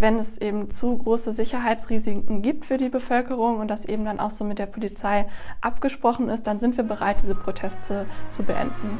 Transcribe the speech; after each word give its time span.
wenn 0.00 0.18
es 0.18 0.38
eben 0.38 0.70
zu 0.70 0.98
große 0.98 1.32
Sicherheitsrisiken 1.32 2.42
gibt 2.42 2.64
für 2.64 2.76
die 2.76 2.88
Bevölkerung 2.88 3.58
und 3.58 3.68
das 3.68 3.84
eben 3.84 4.04
dann 4.04 4.20
auch 4.20 4.30
so 4.30 4.44
mit 4.44 4.58
der 4.58 4.66
Polizei 4.66 5.26
abgesprochen 5.60 6.28
ist, 6.28 6.46
dann 6.46 6.58
sind 6.58 6.76
wir 6.76 6.84
bereit, 6.84 7.16
diese 7.22 7.34
Proteste 7.34 8.06
zu 8.30 8.42
beenden. 8.42 8.98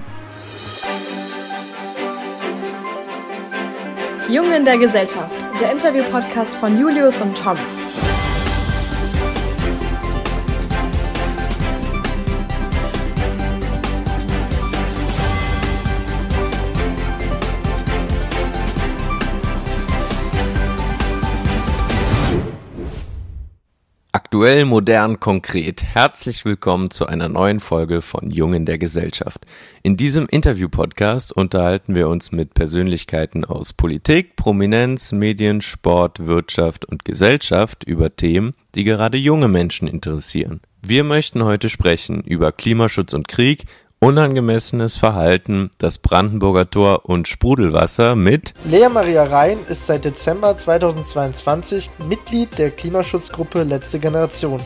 Jungen 4.28 4.64
der 4.64 4.78
Gesellschaft, 4.78 5.36
der 5.60 5.70
Interview-Podcast 5.70 6.56
von 6.56 6.78
Julius 6.78 7.20
und 7.20 7.36
Tom. 7.36 7.56
Aktuell, 24.36 24.66
modern, 24.66 25.18
konkret. 25.18 25.82
Herzlich 25.82 26.44
willkommen 26.44 26.90
zu 26.90 27.06
einer 27.06 27.30
neuen 27.30 27.58
Folge 27.58 28.02
von 28.02 28.30
Jungen 28.30 28.66
der 28.66 28.76
Gesellschaft. 28.76 29.46
In 29.82 29.96
diesem 29.96 30.26
Interview-Podcast 30.26 31.32
unterhalten 31.32 31.94
wir 31.94 32.06
uns 32.08 32.32
mit 32.32 32.52
Persönlichkeiten 32.52 33.46
aus 33.46 33.72
Politik, 33.72 34.36
Prominenz, 34.36 35.12
Medien, 35.12 35.62
Sport, 35.62 36.26
Wirtschaft 36.26 36.84
und 36.84 37.06
Gesellschaft 37.06 37.84
über 37.84 38.14
Themen, 38.14 38.52
die 38.74 38.84
gerade 38.84 39.16
junge 39.16 39.48
Menschen 39.48 39.88
interessieren. 39.88 40.60
Wir 40.82 41.02
möchten 41.02 41.42
heute 41.42 41.70
sprechen 41.70 42.20
über 42.20 42.52
Klimaschutz 42.52 43.14
und 43.14 43.28
Krieg, 43.28 43.64
unangemessenes 43.98 44.98
Verhalten, 44.98 45.70
das 45.78 45.98
Brandenburger 45.98 46.70
Tor 46.70 47.06
und 47.08 47.28
Sprudelwasser 47.28 48.14
mit 48.14 48.52
Lea 48.64 48.88
Maria 48.88 49.24
Rhein 49.24 49.58
ist 49.68 49.86
seit 49.86 50.04
Dezember 50.04 50.56
2022 50.56 51.90
Mitglied 52.08 52.58
der 52.58 52.70
Klimaschutzgruppe 52.70 53.62
Letzte 53.62 53.98
Generation. 53.98 54.60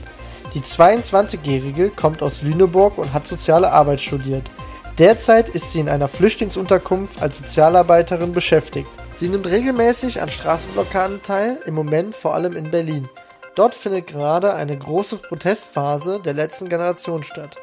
Die 0.55 0.61
22-Jährige 0.61 1.91
kommt 1.91 2.23
aus 2.23 2.43
Lüneburg 2.43 2.99
und 2.99 3.13
hat 3.13 3.27
soziale 3.27 3.71
Arbeit 3.71 4.01
studiert. 4.01 4.51
Derzeit 4.99 5.49
ist 5.49 5.71
sie 5.71 5.81
in 5.81 5.89
einer 5.89 6.09
Flüchtlingsunterkunft 6.09 7.23
als 7.23 7.39
Sozialarbeiterin 7.39 8.33
beschäftigt. 8.33 8.91
Sie 9.15 9.29
nimmt 9.29 9.47
regelmäßig 9.47 10.21
an 10.21 10.29
Straßenblockaden 10.29 11.23
teil, 11.23 11.61
im 11.67 11.75
Moment 11.75 12.17
vor 12.17 12.35
allem 12.35 12.57
in 12.57 12.71
Berlin. 12.71 13.09
Dort 13.55 13.75
findet 13.75 14.09
gerade 14.09 14.55
eine 14.55 14.77
große 14.77 15.19
Protestphase 15.19 16.21
der 16.25 16.35
letzten 16.35 16.69
Generation 16.69 17.23
statt. 17.23 17.57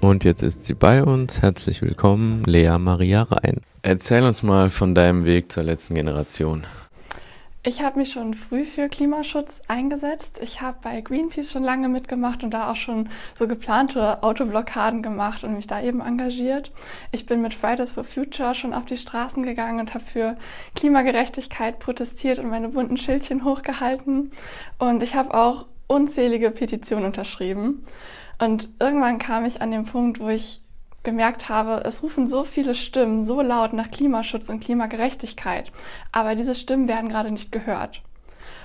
Und 0.00 0.24
jetzt 0.24 0.42
ist 0.42 0.64
sie 0.64 0.74
bei 0.74 1.02
uns. 1.02 1.42
Herzlich 1.42 1.82
willkommen, 1.82 2.44
Lea 2.44 2.78
Maria 2.78 3.22
Rhein. 3.22 3.60
Erzähl 3.82 4.22
uns 4.22 4.42
mal 4.42 4.70
von 4.70 4.94
deinem 4.94 5.24
Weg 5.24 5.50
zur 5.50 5.62
letzten 5.62 5.94
Generation. 5.94 6.64
Ich 7.68 7.82
habe 7.82 7.98
mich 7.98 8.12
schon 8.12 8.34
früh 8.34 8.64
für 8.64 8.88
Klimaschutz 8.88 9.60
eingesetzt. 9.66 10.38
Ich 10.40 10.60
habe 10.60 10.76
bei 10.82 11.00
Greenpeace 11.00 11.50
schon 11.50 11.64
lange 11.64 11.88
mitgemacht 11.88 12.44
und 12.44 12.52
da 12.52 12.70
auch 12.70 12.76
schon 12.76 13.08
so 13.34 13.48
geplante 13.48 14.22
Autoblockaden 14.22 15.02
gemacht 15.02 15.42
und 15.42 15.54
mich 15.54 15.66
da 15.66 15.82
eben 15.82 16.00
engagiert. 16.00 16.70
Ich 17.10 17.26
bin 17.26 17.42
mit 17.42 17.54
Fridays 17.54 17.90
for 17.90 18.04
Future 18.04 18.54
schon 18.54 18.72
auf 18.72 18.84
die 18.84 18.96
Straßen 18.98 19.42
gegangen 19.42 19.80
und 19.80 19.94
habe 19.94 20.04
für 20.04 20.36
Klimagerechtigkeit 20.76 21.80
protestiert 21.80 22.38
und 22.38 22.50
meine 22.50 22.68
bunten 22.68 22.98
Schildchen 22.98 23.44
hochgehalten. 23.44 24.30
Und 24.78 25.02
ich 25.02 25.16
habe 25.16 25.34
auch 25.34 25.66
unzählige 25.88 26.52
Petitionen 26.52 27.06
unterschrieben. 27.06 27.84
Und 28.38 28.68
irgendwann 28.78 29.18
kam 29.18 29.44
ich 29.44 29.62
an 29.62 29.70
den 29.70 29.86
Punkt, 29.86 30.20
wo 30.20 30.28
ich 30.28 30.60
gemerkt 31.02 31.48
habe, 31.48 31.82
es 31.84 32.02
rufen 32.02 32.26
so 32.26 32.44
viele 32.44 32.74
Stimmen 32.74 33.24
so 33.24 33.40
laut 33.40 33.72
nach 33.72 33.90
Klimaschutz 33.90 34.48
und 34.48 34.60
Klimagerechtigkeit, 34.60 35.70
aber 36.10 36.34
diese 36.34 36.56
Stimmen 36.56 36.88
werden 36.88 37.08
gerade 37.08 37.30
nicht 37.30 37.52
gehört. 37.52 38.02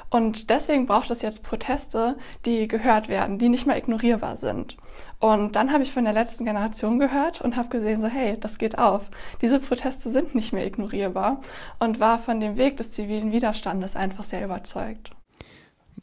Und 0.09 0.49
deswegen 0.49 0.87
braucht 0.87 1.09
es 1.09 1.21
jetzt 1.21 1.41
Proteste, 1.41 2.17
die 2.45 2.67
gehört 2.67 3.07
werden, 3.07 3.37
die 3.37 3.47
nicht 3.47 3.65
mehr 3.65 3.77
ignorierbar 3.77 4.35
sind. 4.35 4.75
Und 5.19 5.55
dann 5.55 5.71
habe 5.71 5.83
ich 5.83 5.93
von 5.93 6.03
der 6.03 6.13
letzten 6.13 6.43
Generation 6.43 6.99
gehört 6.99 7.39
und 7.39 7.55
habe 7.55 7.69
gesehen, 7.69 8.01
so 8.01 8.07
hey, 8.07 8.37
das 8.37 8.57
geht 8.57 8.77
auf. 8.77 9.03
Diese 9.41 9.59
Proteste 9.59 10.11
sind 10.11 10.35
nicht 10.35 10.51
mehr 10.51 10.65
ignorierbar 10.65 11.41
und 11.79 12.01
war 12.01 12.19
von 12.19 12.41
dem 12.41 12.57
Weg 12.57 12.75
des 12.75 12.91
zivilen 12.91 13.31
Widerstandes 13.31 13.95
einfach 13.95 14.25
sehr 14.25 14.43
überzeugt. 14.43 15.11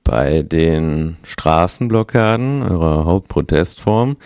Bei 0.04 0.42
den 0.42 1.16
Straßenblockaden, 1.22 2.62
eurer 2.62 3.04
Hauptprotestform, 3.04 4.16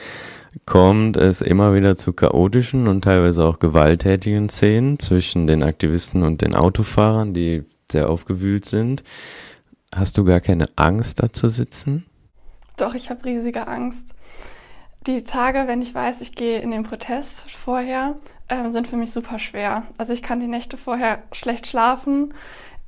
kommt 0.67 1.17
es 1.17 1.41
immer 1.41 1.75
wieder 1.75 1.97
zu 1.97 2.13
chaotischen 2.13 2.87
und 2.87 3.03
teilweise 3.03 3.45
auch 3.45 3.59
gewalttätigen 3.59 4.49
Szenen 4.49 4.99
zwischen 4.99 5.47
den 5.47 5.63
Aktivisten 5.63 6.23
und 6.23 6.43
den 6.43 6.55
Autofahrern, 6.55 7.35
die 7.35 7.65
sehr 7.91 8.09
aufgewühlt 8.09 8.65
sind. 8.65 9.03
Hast 9.95 10.17
du 10.19 10.25
gar 10.25 10.41
keine 10.41 10.67
Angst, 10.77 11.23
da 11.23 11.33
zu 11.33 11.49
sitzen? 11.49 12.07
Doch, 12.77 12.95
ich 12.95 13.11
habe 13.11 13.25
riesige 13.25 13.67
Angst. 13.67 14.05
Die 15.07 15.25
Tage, 15.25 15.65
wenn 15.67 15.83
ich 15.83 15.95
weiß, 15.95 16.21
ich 16.21 16.35
gehe 16.35 16.61
in 16.61 16.71
den 16.71 16.85
Protest 16.85 17.51
vorher, 17.51 18.17
ähm, 18.49 18.73
sind 18.73 18.87
für 18.87 18.97
mich 18.97 19.11
super 19.11 19.39
schwer. 19.39 19.85
Also 19.99 20.13
ich 20.13 20.23
kann 20.23 20.41
die 20.41 20.47
Nächte 20.47 20.77
vorher 20.77 21.23
schlecht 21.33 21.67
schlafen. 21.67 22.35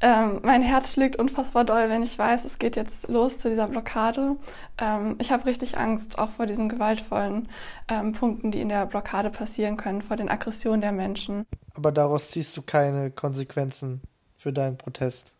Ähm, 0.06 0.40
mein 0.42 0.60
Herz 0.60 0.92
schlägt 0.92 1.18
unfassbar 1.18 1.64
doll, 1.64 1.88
wenn 1.88 2.02
ich 2.02 2.18
weiß, 2.18 2.44
es 2.44 2.58
geht 2.58 2.76
jetzt 2.76 3.08
los 3.08 3.38
zu 3.38 3.48
dieser 3.48 3.68
Blockade. 3.68 4.36
Ähm, 4.76 5.16
ich 5.18 5.32
habe 5.32 5.46
richtig 5.46 5.78
Angst, 5.78 6.18
auch 6.18 6.28
vor 6.28 6.44
diesen 6.44 6.68
gewaltvollen 6.68 7.48
ähm, 7.88 8.12
Punkten, 8.12 8.50
die 8.50 8.60
in 8.60 8.68
der 8.68 8.84
Blockade 8.84 9.30
passieren 9.30 9.78
können, 9.78 10.02
vor 10.02 10.18
den 10.18 10.28
Aggressionen 10.28 10.82
der 10.82 10.92
Menschen. 10.92 11.46
Aber 11.74 11.90
daraus 11.90 12.28
ziehst 12.28 12.54
du 12.54 12.60
keine 12.60 13.12
Konsequenzen 13.12 14.02
für 14.36 14.52
deinen 14.52 14.76
Protest. 14.76 15.33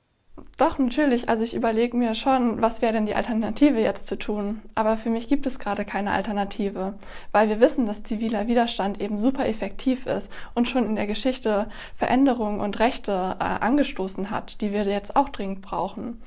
Doch, 0.56 0.78
natürlich. 0.78 1.28
Also 1.28 1.44
ich 1.44 1.54
überlege 1.54 1.96
mir 1.96 2.14
schon, 2.14 2.60
was 2.60 2.82
wäre 2.82 2.92
denn 2.92 3.06
die 3.06 3.14
Alternative 3.14 3.80
jetzt 3.80 4.06
zu 4.08 4.16
tun. 4.16 4.62
Aber 4.74 4.96
für 4.96 5.10
mich 5.10 5.28
gibt 5.28 5.46
es 5.46 5.58
gerade 5.58 5.84
keine 5.84 6.12
Alternative, 6.12 6.94
weil 7.32 7.48
wir 7.48 7.60
wissen, 7.60 7.86
dass 7.86 8.02
ziviler 8.02 8.48
Widerstand 8.48 9.00
eben 9.00 9.18
super 9.18 9.46
effektiv 9.46 10.06
ist 10.06 10.32
und 10.54 10.68
schon 10.68 10.86
in 10.86 10.96
der 10.96 11.06
Geschichte 11.06 11.68
Veränderungen 11.96 12.60
und 12.60 12.80
Rechte 12.80 13.36
äh, 13.38 13.44
angestoßen 13.44 14.30
hat, 14.30 14.60
die 14.60 14.72
wir 14.72 14.84
jetzt 14.84 15.14
auch 15.14 15.28
dringend 15.28 15.62
brauchen. 15.62 16.20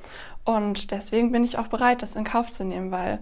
Und 0.46 0.92
deswegen 0.92 1.34
bin 1.34 1.44
ich 1.44 1.58
auch 1.58 1.68
bereit, 1.68 2.02
das 2.02 2.16
in 2.16 2.24
Kauf 2.24 2.52
zu 2.52 2.64
nehmen, 2.64 2.92
weil 2.92 3.20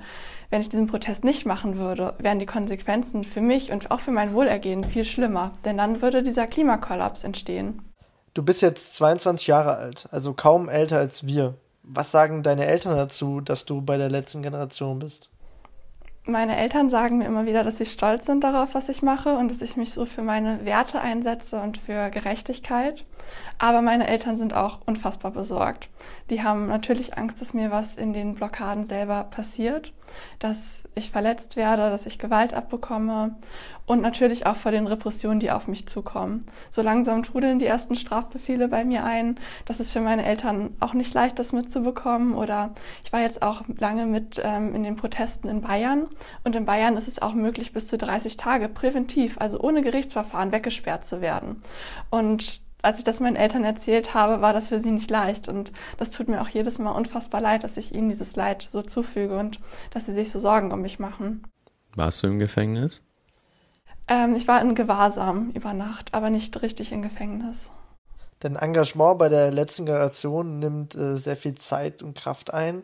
wenn 0.51 0.61
ich 0.61 0.69
diesen 0.69 0.85
Protest 0.85 1.23
nicht 1.23 1.47
machen 1.47 1.77
würde, 1.77 2.13
wären 2.19 2.37
die 2.37 2.45
Konsequenzen 2.45 3.23
für 3.23 3.41
mich 3.41 3.71
und 3.71 3.89
auch 3.89 3.99
für 3.99 4.11
mein 4.11 4.33
Wohlergehen 4.33 4.83
viel 4.83 5.05
schlimmer, 5.05 5.51
denn 5.65 5.77
dann 5.77 6.03
würde 6.03 6.21
dieser 6.21 6.45
Klimakollaps 6.45 7.23
entstehen. 7.23 7.81
Du 8.35 8.43
bist 8.43 8.61
jetzt 8.61 8.95
22 8.97 9.47
Jahre 9.47 9.77
alt, 9.77 10.09
also 10.11 10.33
kaum 10.33 10.67
älter 10.67 10.97
als 10.97 11.25
wir. 11.25 11.53
Was 11.83 12.11
sagen 12.11 12.43
deine 12.43 12.65
Eltern 12.65 12.97
dazu, 12.97 13.39
dass 13.39 13.63
du 13.63 13.81
bei 13.81 13.95
der 13.95 14.09
letzten 14.09 14.41
Generation 14.41 14.99
bist? 14.99 15.29
Meine 16.25 16.57
Eltern 16.57 16.89
sagen 16.89 17.19
mir 17.19 17.27
immer 17.27 17.45
wieder, 17.45 17.63
dass 17.63 17.77
sie 17.77 17.85
stolz 17.85 18.25
sind 18.25 18.43
darauf, 18.43 18.73
was 18.73 18.89
ich 18.89 19.01
mache 19.01 19.37
und 19.37 19.49
dass 19.51 19.61
ich 19.61 19.77
mich 19.77 19.93
so 19.93 20.05
für 20.05 20.23
meine 20.23 20.65
Werte 20.65 20.99
einsetze 20.99 21.61
und 21.61 21.77
für 21.77 22.09
Gerechtigkeit. 22.09 23.05
Aber 23.57 23.81
meine 23.81 24.07
Eltern 24.07 24.35
sind 24.35 24.53
auch 24.53 24.79
unfassbar 24.85 25.31
besorgt. 25.31 25.87
Die 26.29 26.43
haben 26.43 26.67
natürlich 26.67 27.17
Angst, 27.17 27.39
dass 27.39 27.53
mir 27.53 27.71
was 27.71 27.95
in 27.95 28.11
den 28.11 28.33
Blockaden 28.33 28.85
selber 28.85 29.23
passiert, 29.23 29.93
dass 30.39 30.89
ich 30.95 31.11
verletzt 31.11 31.55
werde, 31.55 31.89
dass 31.89 32.05
ich 32.05 32.19
Gewalt 32.19 32.53
abbekomme 32.53 33.35
und 33.85 34.01
natürlich 34.01 34.45
auch 34.45 34.55
vor 34.55 34.71
den 34.71 34.87
Repressionen, 34.87 35.39
die 35.39 35.51
auf 35.51 35.67
mich 35.67 35.87
zukommen. 35.87 36.45
So 36.71 36.81
langsam 36.81 37.23
trudeln 37.23 37.59
die 37.59 37.65
ersten 37.65 37.95
Strafbefehle 37.95 38.67
bei 38.67 38.83
mir 38.83 39.03
ein. 39.03 39.39
Das 39.65 39.79
ist 39.79 39.91
für 39.91 40.01
meine 40.01 40.25
Eltern 40.25 40.75
auch 40.79 40.93
nicht 40.93 41.13
leicht, 41.13 41.37
das 41.39 41.53
mitzubekommen. 41.53 42.33
Oder 42.33 42.73
ich 43.03 43.13
war 43.13 43.21
jetzt 43.21 43.41
auch 43.41 43.63
lange 43.77 44.05
mit 44.05 44.41
ähm, 44.43 44.73
in 44.73 44.83
den 44.83 44.95
Protesten 44.95 45.47
in 45.47 45.61
Bayern 45.61 46.07
und 46.43 46.55
in 46.55 46.65
Bayern 46.65 46.97
ist 46.97 47.07
es 47.07 47.21
auch 47.21 47.33
möglich, 47.33 47.73
bis 47.73 47.87
zu 47.87 47.97
30 47.97 48.37
Tage 48.37 48.69
präventiv, 48.69 49.37
also 49.39 49.59
ohne 49.59 49.81
Gerichtsverfahren, 49.81 50.51
weggesperrt 50.51 51.05
zu 51.05 51.21
werden. 51.21 51.61
Und 52.09 52.61
als 52.81 52.99
ich 52.99 53.03
das 53.03 53.19
meinen 53.19 53.35
Eltern 53.35 53.63
erzählt 53.63 54.13
habe, 54.13 54.41
war 54.41 54.53
das 54.53 54.67
für 54.67 54.79
sie 54.79 54.91
nicht 54.91 55.09
leicht. 55.09 55.47
Und 55.47 55.73
das 55.97 56.11
tut 56.11 56.27
mir 56.27 56.41
auch 56.41 56.49
jedes 56.49 56.77
Mal 56.77 56.91
unfassbar 56.91 57.41
leid, 57.41 57.63
dass 57.63 57.77
ich 57.77 57.93
ihnen 57.95 58.09
dieses 58.09 58.35
Leid 58.35 58.67
so 58.71 58.83
zufüge 58.83 59.37
und 59.39 59.59
dass 59.89 60.05
sie 60.05 60.13
sich 60.13 60.31
so 60.31 60.39
Sorgen 60.39 60.71
um 60.71 60.81
mich 60.81 60.99
machen. 60.99 61.43
Warst 61.95 62.21
du 62.21 62.27
im 62.27 62.37
Gefängnis? 62.37 63.03
Ähm, 64.07 64.35
ich 64.35 64.47
war 64.47 64.61
in 64.61 64.75
Gewahrsam 64.75 65.51
über 65.51 65.73
Nacht, 65.73 66.13
aber 66.13 66.29
nicht 66.29 66.61
richtig 66.61 66.91
im 66.91 67.01
Gefängnis. 67.01 67.71
Dein 68.39 68.55
Engagement 68.55 69.17
bei 69.17 69.29
der 69.29 69.51
letzten 69.51 69.85
Generation 69.85 70.59
nimmt 70.59 70.95
äh, 70.95 71.17
sehr 71.17 71.37
viel 71.37 71.55
Zeit 71.55 72.03
und 72.03 72.15
Kraft 72.15 72.53
ein. 72.53 72.83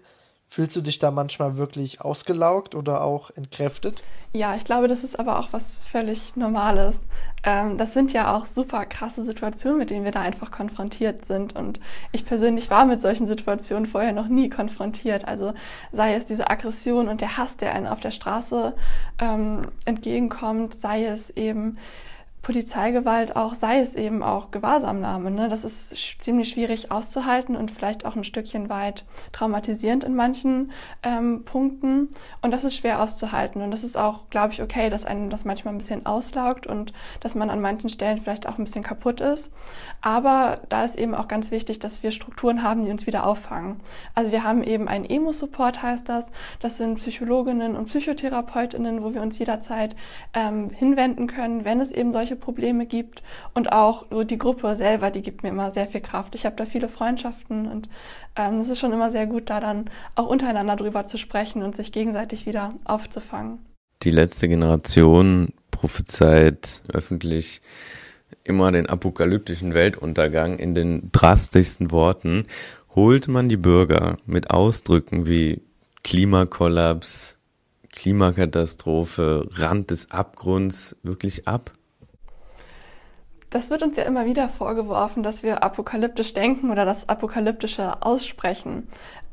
Fühlst 0.53 0.75
du 0.75 0.81
dich 0.81 0.99
da 0.99 1.11
manchmal 1.11 1.55
wirklich 1.55 2.01
ausgelaugt 2.01 2.75
oder 2.75 3.05
auch 3.05 3.31
entkräftet? 3.37 4.03
Ja, 4.33 4.53
ich 4.57 4.65
glaube, 4.65 4.89
das 4.89 5.05
ist 5.05 5.17
aber 5.17 5.39
auch 5.39 5.47
was 5.53 5.77
völlig 5.77 6.35
Normales. 6.35 6.99
Ähm, 7.43 7.77
das 7.77 7.93
sind 7.93 8.11
ja 8.11 8.35
auch 8.35 8.45
super 8.47 8.85
krasse 8.85 9.23
Situationen, 9.23 9.77
mit 9.77 9.91
denen 9.91 10.03
wir 10.03 10.11
da 10.11 10.19
einfach 10.19 10.51
konfrontiert 10.51 11.25
sind. 11.25 11.55
Und 11.55 11.79
ich 12.11 12.25
persönlich 12.25 12.69
war 12.69 12.85
mit 12.85 13.01
solchen 13.01 13.27
Situationen 13.27 13.85
vorher 13.85 14.11
noch 14.11 14.27
nie 14.27 14.49
konfrontiert. 14.49 15.25
Also 15.25 15.53
sei 15.93 16.15
es 16.15 16.25
diese 16.25 16.49
Aggression 16.49 17.07
und 17.07 17.21
der 17.21 17.37
Hass, 17.37 17.55
der 17.55 17.73
einen 17.73 17.87
auf 17.87 18.01
der 18.01 18.11
Straße 18.11 18.73
ähm, 19.19 19.61
entgegenkommt, 19.85 20.81
sei 20.81 21.05
es 21.05 21.29
eben 21.29 21.77
Polizeigewalt 22.41 23.35
auch, 23.35 23.53
sei 23.53 23.79
es 23.81 23.93
eben 23.93 24.23
auch 24.23 24.49
Gewahrsamnahme. 24.49 25.29
Ne? 25.29 25.47
Das 25.47 25.63
ist 25.63 26.21
ziemlich 26.21 26.49
schwierig 26.49 26.91
auszuhalten 26.91 27.55
und 27.55 27.69
vielleicht 27.69 28.03
auch 28.03 28.15
ein 28.15 28.23
Stückchen 28.23 28.67
weit 28.67 29.05
traumatisierend 29.31 30.03
in 30.03 30.15
manchen 30.15 30.71
ähm, 31.03 31.43
Punkten. 31.45 32.09
Und 32.41 32.51
das 32.51 32.63
ist 32.63 32.75
schwer 32.75 33.01
auszuhalten. 33.01 33.61
Und 33.61 33.69
das 33.69 33.83
ist 33.83 33.95
auch, 33.95 34.29
glaube 34.31 34.53
ich, 34.53 34.61
okay, 34.63 34.89
dass 34.89 35.05
einem 35.05 35.29
das 35.29 35.45
manchmal 35.45 35.75
ein 35.75 35.77
bisschen 35.77 36.07
auslaugt 36.07 36.65
und 36.65 36.93
dass 37.19 37.35
man 37.35 37.51
an 37.51 37.61
manchen 37.61 37.89
Stellen 37.89 38.19
vielleicht 38.19 38.47
auch 38.47 38.57
ein 38.57 38.63
bisschen 38.63 38.83
kaputt 38.83 39.21
ist. 39.21 39.53
Aber 40.01 40.61
da 40.69 40.83
ist 40.83 40.97
eben 40.97 41.13
auch 41.13 41.27
ganz 41.27 41.51
wichtig, 41.51 41.77
dass 41.77 42.01
wir 42.01 42.11
Strukturen 42.11 42.63
haben, 42.63 42.83
die 42.85 42.91
uns 42.91 43.05
wieder 43.05 43.25
auffangen. 43.25 43.79
Also 44.15 44.31
wir 44.31 44.43
haben 44.43 44.63
eben 44.63 44.87
einen 44.87 45.05
Emo-Support, 45.05 45.83
heißt 45.83 46.09
das. 46.09 46.25
Das 46.59 46.77
sind 46.77 46.95
Psychologinnen 46.95 47.75
und 47.75 47.85
Psychotherapeutinnen, 47.85 49.03
wo 49.03 49.13
wir 49.13 49.21
uns 49.21 49.37
jederzeit 49.37 49.95
ähm, 50.33 50.71
hinwenden 50.71 51.27
können, 51.27 51.65
wenn 51.65 51.79
es 51.79 51.91
eben 51.91 52.11
solche 52.11 52.30
solche 52.31 52.35
Probleme 52.35 52.85
gibt. 52.85 53.21
Und 53.53 53.71
auch 53.71 54.05
die 54.25 54.37
Gruppe 54.37 54.75
selber, 54.75 55.11
die 55.11 55.21
gibt 55.21 55.43
mir 55.43 55.49
immer 55.49 55.71
sehr 55.71 55.87
viel 55.87 56.01
Kraft. 56.01 56.35
Ich 56.35 56.45
habe 56.45 56.55
da 56.55 56.65
viele 56.65 56.89
Freundschaften 56.89 57.67
und 57.67 57.89
ähm, 58.35 58.59
es 58.59 58.69
ist 58.69 58.79
schon 58.79 58.93
immer 58.93 59.11
sehr 59.11 59.27
gut, 59.27 59.49
da 59.49 59.59
dann 59.59 59.89
auch 60.15 60.27
untereinander 60.27 60.75
drüber 60.75 61.05
zu 61.05 61.17
sprechen 61.17 61.61
und 61.61 61.75
sich 61.75 61.91
gegenseitig 61.91 62.45
wieder 62.45 62.73
aufzufangen. 62.85 63.59
Die 64.03 64.11
letzte 64.11 64.47
Generation 64.47 65.53
prophezeit 65.69 66.81
öffentlich 66.91 67.61
immer 68.43 68.71
den 68.71 68.87
apokalyptischen 68.87 69.73
Weltuntergang 69.73 70.57
in 70.57 70.73
den 70.73 71.11
drastischsten 71.11 71.91
Worten. 71.91 72.45
Holt 72.95 73.27
man 73.27 73.49
die 73.49 73.57
Bürger 73.57 74.17
mit 74.25 74.49
Ausdrücken 74.49 75.27
wie 75.27 75.61
Klimakollaps, 76.03 77.37
Klimakatastrophe, 77.93 79.47
Rand 79.51 79.91
des 79.91 80.09
Abgrunds 80.11 80.95
wirklich 81.03 81.47
ab? 81.47 81.71
Das 83.51 83.69
wird 83.69 83.83
uns 83.83 83.97
ja 83.97 84.05
immer 84.05 84.25
wieder 84.25 84.47
vorgeworfen, 84.47 85.23
dass 85.23 85.43
wir 85.43 85.61
apokalyptisch 85.61 86.33
denken 86.33 86.71
oder 86.71 86.85
das 86.85 87.09
Apokalyptische 87.09 88.01
aussprechen 88.01 88.87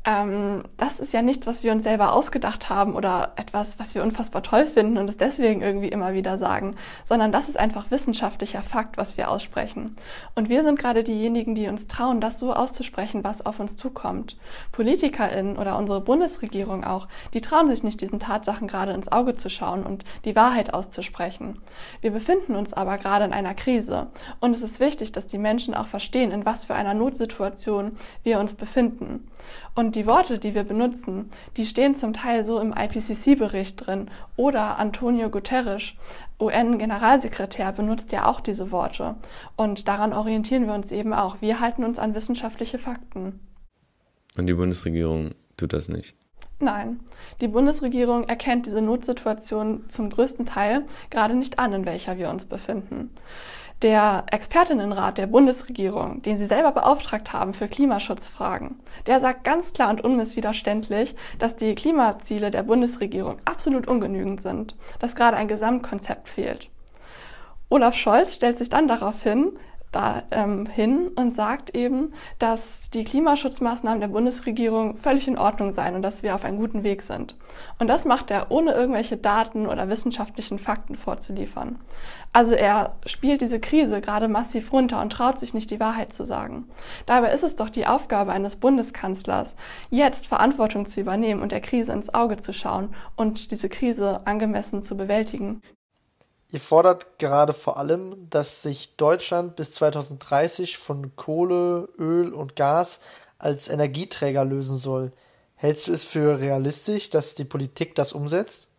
ähm, 0.05 0.63
das 0.77 0.99
ist 0.99 1.11
ja 1.13 1.21
nichts, 1.21 1.45
was 1.45 1.63
wir 1.63 1.73
uns 1.73 1.83
selber 1.83 2.13
ausgedacht 2.13 2.69
haben 2.69 2.95
oder 2.95 3.33
etwas, 3.35 3.79
was 3.79 3.95
wir 3.95 4.03
unfassbar 4.03 4.43
toll 4.43 4.65
finden 4.65 4.97
und 4.97 5.09
es 5.09 5.17
deswegen 5.17 5.61
irgendwie 5.61 5.89
immer 5.89 6.13
wieder 6.13 6.37
sagen, 6.37 6.75
sondern 7.03 7.33
das 7.33 7.49
ist 7.49 7.59
einfach 7.59 7.91
wissenschaftlicher 7.91 8.61
Fakt, 8.61 8.97
was 8.97 9.17
wir 9.17 9.29
aussprechen. 9.29 9.97
Und 10.35 10.47
wir 10.47 10.63
sind 10.63 10.79
gerade 10.79 11.03
diejenigen, 11.03 11.53
die 11.53 11.67
uns 11.67 11.87
trauen, 11.87 12.21
das 12.21 12.39
so 12.39 12.53
auszusprechen, 12.53 13.25
was 13.25 13.45
auf 13.45 13.59
uns 13.59 13.75
zukommt. 13.75 14.37
PolitikerInnen 14.71 15.57
oder 15.57 15.77
unsere 15.77 15.99
Bundesregierung 15.99 16.85
auch, 16.85 17.07
die 17.33 17.41
trauen 17.41 17.67
sich 17.67 17.83
nicht, 17.83 17.99
diesen 17.99 18.19
Tatsachen 18.19 18.67
gerade 18.67 18.93
ins 18.93 19.11
Auge 19.11 19.35
zu 19.35 19.49
schauen 19.49 19.83
und 19.83 20.05
die 20.23 20.35
Wahrheit 20.35 20.73
auszusprechen. 20.73 21.59
Wir 21.99 22.11
befinden 22.11 22.55
uns 22.55 22.71
aber 22.71 22.97
gerade 22.97 23.25
in 23.25 23.33
einer 23.33 23.53
Krise 23.53 24.07
und 24.39 24.55
es 24.55 24.61
ist 24.61 24.79
wichtig, 24.79 25.11
dass 25.11 25.27
die 25.27 25.37
Menschen 25.37 25.73
auch 25.73 25.87
verstehen, 25.87 26.31
in 26.31 26.45
was 26.45 26.65
für 26.65 26.75
einer 26.75 26.93
Notsituation 26.93 27.97
wir 28.23 28.39
uns 28.39 28.53
befinden. 28.53 29.27
Und 29.75 29.88
die 29.95 30.05
Worte, 30.05 30.39
die 30.39 30.55
wir 30.55 30.63
benutzen, 30.63 31.31
die 31.57 31.65
stehen 31.65 31.95
zum 31.95 32.13
Teil 32.13 32.45
so 32.45 32.59
im 32.59 32.73
IPCC-Bericht 32.73 33.85
drin. 33.85 34.09
Oder 34.35 34.77
Antonio 34.77 35.29
Guterres, 35.29 35.93
UN-Generalsekretär, 36.39 37.71
benutzt 37.71 38.11
ja 38.11 38.25
auch 38.25 38.39
diese 38.39 38.71
Worte. 38.71 39.15
Und 39.55 39.87
daran 39.87 40.13
orientieren 40.13 40.67
wir 40.67 40.73
uns 40.73 40.91
eben 40.91 41.13
auch. 41.13 41.41
Wir 41.41 41.59
halten 41.59 41.83
uns 41.83 41.99
an 41.99 42.15
wissenschaftliche 42.15 42.79
Fakten. 42.79 43.39
Und 44.37 44.47
die 44.47 44.53
Bundesregierung 44.53 45.35
tut 45.57 45.73
das 45.73 45.89
nicht? 45.89 46.15
Nein, 46.61 46.99
die 47.39 47.47
Bundesregierung 47.47 48.25
erkennt 48.25 48.65
diese 48.65 48.81
Notsituation 48.81 49.85
zum 49.89 50.09
größten 50.09 50.45
Teil 50.45 50.85
gerade 51.09 51.35
nicht 51.35 51.57
an, 51.57 51.71
in 51.71 51.85
welcher 51.85 52.17
wir 52.17 52.29
uns 52.29 52.45
befinden. 52.45 53.11
Der 53.81 54.25
Expertinnenrat 54.29 55.17
der 55.17 55.27
Bundesregierung, 55.27 56.21
den 56.21 56.37
Sie 56.37 56.45
selber 56.45 56.73
beauftragt 56.73 57.31
haben 57.31 57.53
für 57.53 57.69
Klimaschutzfragen, 57.69 58.77
der 59.07 59.21
sagt 59.21 59.45
ganz 59.45 59.71
klar 59.71 59.89
und 59.89 60.03
unmisswiderständlich, 60.03 61.15
dass 61.37 61.55
die 61.55 61.75
Klimaziele 61.75 62.51
der 62.51 62.63
Bundesregierung 62.63 63.37
absolut 63.45 63.87
ungenügend 63.87 64.41
sind, 64.41 64.75
dass 64.99 65.15
gerade 65.15 65.37
ein 65.37 65.47
Gesamtkonzept 65.47 66.27
fehlt. 66.27 66.69
Olaf 67.69 67.95
Scholz 67.95 68.35
stellt 68.35 68.57
sich 68.57 68.69
dann 68.69 68.89
darauf 68.89 69.23
hin, 69.23 69.53
da 69.91 70.23
ähm, 70.31 70.67
hin 70.67 71.09
und 71.15 71.33
sagt 71.33 71.75
eben, 71.75 72.13
dass 72.37 72.89
die 72.91 73.03
Klimaschutzmaßnahmen 73.03 73.99
der 73.99 74.07
Bundesregierung 74.09 74.97
völlig 74.97 75.27
in 75.27 75.37
Ordnung 75.37 75.71
seien 75.71 75.95
und 75.95 76.03
dass 76.03 76.21
wir 76.21 76.35
auf 76.35 76.45
einem 76.45 76.59
guten 76.59 76.83
Weg 76.83 77.01
sind. 77.01 77.35
Und 77.79 77.87
das 77.87 78.05
macht 78.05 78.29
er 78.29 78.51
ohne 78.51 78.73
irgendwelche 78.73 79.17
Daten 79.17 79.65
oder 79.65 79.89
wissenschaftlichen 79.89 80.59
Fakten 80.59 80.95
vorzuliefern. 80.95 81.79
Also 82.31 82.53
er 82.53 82.97
spielt 83.07 83.41
diese 83.41 83.59
Krise 83.59 84.01
gerade 84.01 84.27
massiv 84.27 84.71
runter 84.71 85.01
und 85.01 85.11
traut 85.11 85.39
sich 85.39 85.55
nicht 85.55 85.71
die 85.71 85.79
Wahrheit 85.79 86.13
zu 86.13 86.25
sagen. 86.25 86.67
Dabei 87.07 87.31
ist 87.31 87.43
es 87.43 87.55
doch 87.55 87.69
die 87.69 87.87
Aufgabe 87.87 88.31
eines 88.31 88.57
Bundeskanzlers, 88.57 89.55
jetzt 89.89 90.27
Verantwortung 90.27 90.85
zu 90.85 91.01
übernehmen 91.01 91.41
und 91.41 91.51
der 91.51 91.61
Krise 91.61 91.93
ins 91.93 92.13
Auge 92.13 92.37
zu 92.37 92.53
schauen 92.53 92.93
und 93.15 93.49
diese 93.49 93.69
Krise 93.69 94.21
angemessen 94.25 94.83
zu 94.83 94.95
bewältigen. 94.95 95.61
Ihr 96.51 96.59
fordert 96.59 97.19
gerade 97.19 97.53
vor 97.53 97.77
allem, 97.77 98.27
dass 98.29 98.63
sich 98.63 98.95
Deutschland 98.95 99.55
bis 99.55 99.71
2030 99.73 100.77
von 100.77 101.15
Kohle, 101.15 101.89
Öl 101.97 102.33
und 102.33 102.55
Gas 102.55 102.99
als 103.37 103.69
Energieträger 103.69 104.43
lösen 104.45 104.77
soll. 104.77 105.11
Hältst 105.55 105.87
du 105.87 105.91
es 105.91 106.05
für 106.05 106.39
realistisch, 106.39 107.09
dass 107.09 107.35
die 107.35 107.45
Politik 107.45 107.93
das 107.93 108.13
umsetzt? 108.13 108.69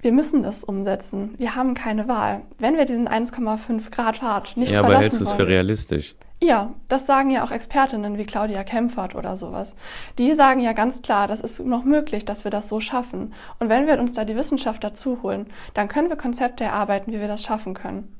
Wir 0.00 0.12
müssen 0.12 0.42
das 0.42 0.62
umsetzen. 0.62 1.34
Wir 1.38 1.54
haben 1.54 1.74
keine 1.74 2.08
Wahl. 2.08 2.42
Wenn 2.58 2.76
wir 2.76 2.84
diesen 2.84 3.08
1,5 3.08 3.90
Grad 3.90 4.18
Fahrt 4.18 4.56
nicht 4.56 4.70
ja, 4.70 4.80
verlassen 4.80 4.94
aber 4.94 5.02
hältst 5.02 5.20
du 5.20 5.24
es 5.24 5.32
für 5.32 5.46
realistisch? 5.46 6.14
Ja, 6.40 6.72
das 6.88 7.06
sagen 7.06 7.30
ja 7.30 7.44
auch 7.44 7.50
Expertinnen 7.50 8.16
wie 8.16 8.24
Claudia 8.24 8.62
Kempfert 8.62 9.16
oder 9.16 9.36
sowas. 9.36 9.74
Die 10.18 10.34
sagen 10.34 10.60
ja 10.60 10.72
ganz 10.72 11.02
klar, 11.02 11.26
das 11.26 11.40
ist 11.40 11.58
noch 11.60 11.84
möglich, 11.84 12.24
dass 12.24 12.44
wir 12.44 12.52
das 12.52 12.68
so 12.68 12.80
schaffen. 12.80 13.34
Und 13.58 13.68
wenn 13.68 13.88
wir 13.88 13.98
uns 13.98 14.12
da 14.12 14.24
die 14.24 14.36
Wissenschaft 14.36 14.84
dazu 14.84 15.22
holen, 15.22 15.48
dann 15.74 15.88
können 15.88 16.08
wir 16.08 16.16
Konzepte 16.16 16.62
erarbeiten, 16.62 17.12
wie 17.12 17.20
wir 17.20 17.28
das 17.28 17.42
schaffen 17.42 17.74
können. 17.74 18.14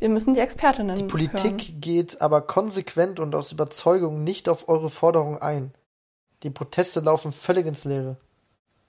Wir 0.00 0.08
müssen 0.08 0.34
die 0.34 0.40
Expertinnen. 0.40 0.96
Die 0.96 1.04
Politik 1.04 1.68
hören. 1.68 1.80
geht 1.80 2.20
aber 2.20 2.40
konsequent 2.40 3.20
und 3.20 3.34
aus 3.34 3.52
Überzeugung 3.52 4.24
nicht 4.24 4.48
auf 4.48 4.68
eure 4.68 4.90
Forderung 4.90 5.38
ein. 5.38 5.72
Die 6.42 6.50
Proteste 6.50 7.00
laufen 7.00 7.32
völlig 7.32 7.66
ins 7.66 7.84
Leere. 7.84 8.16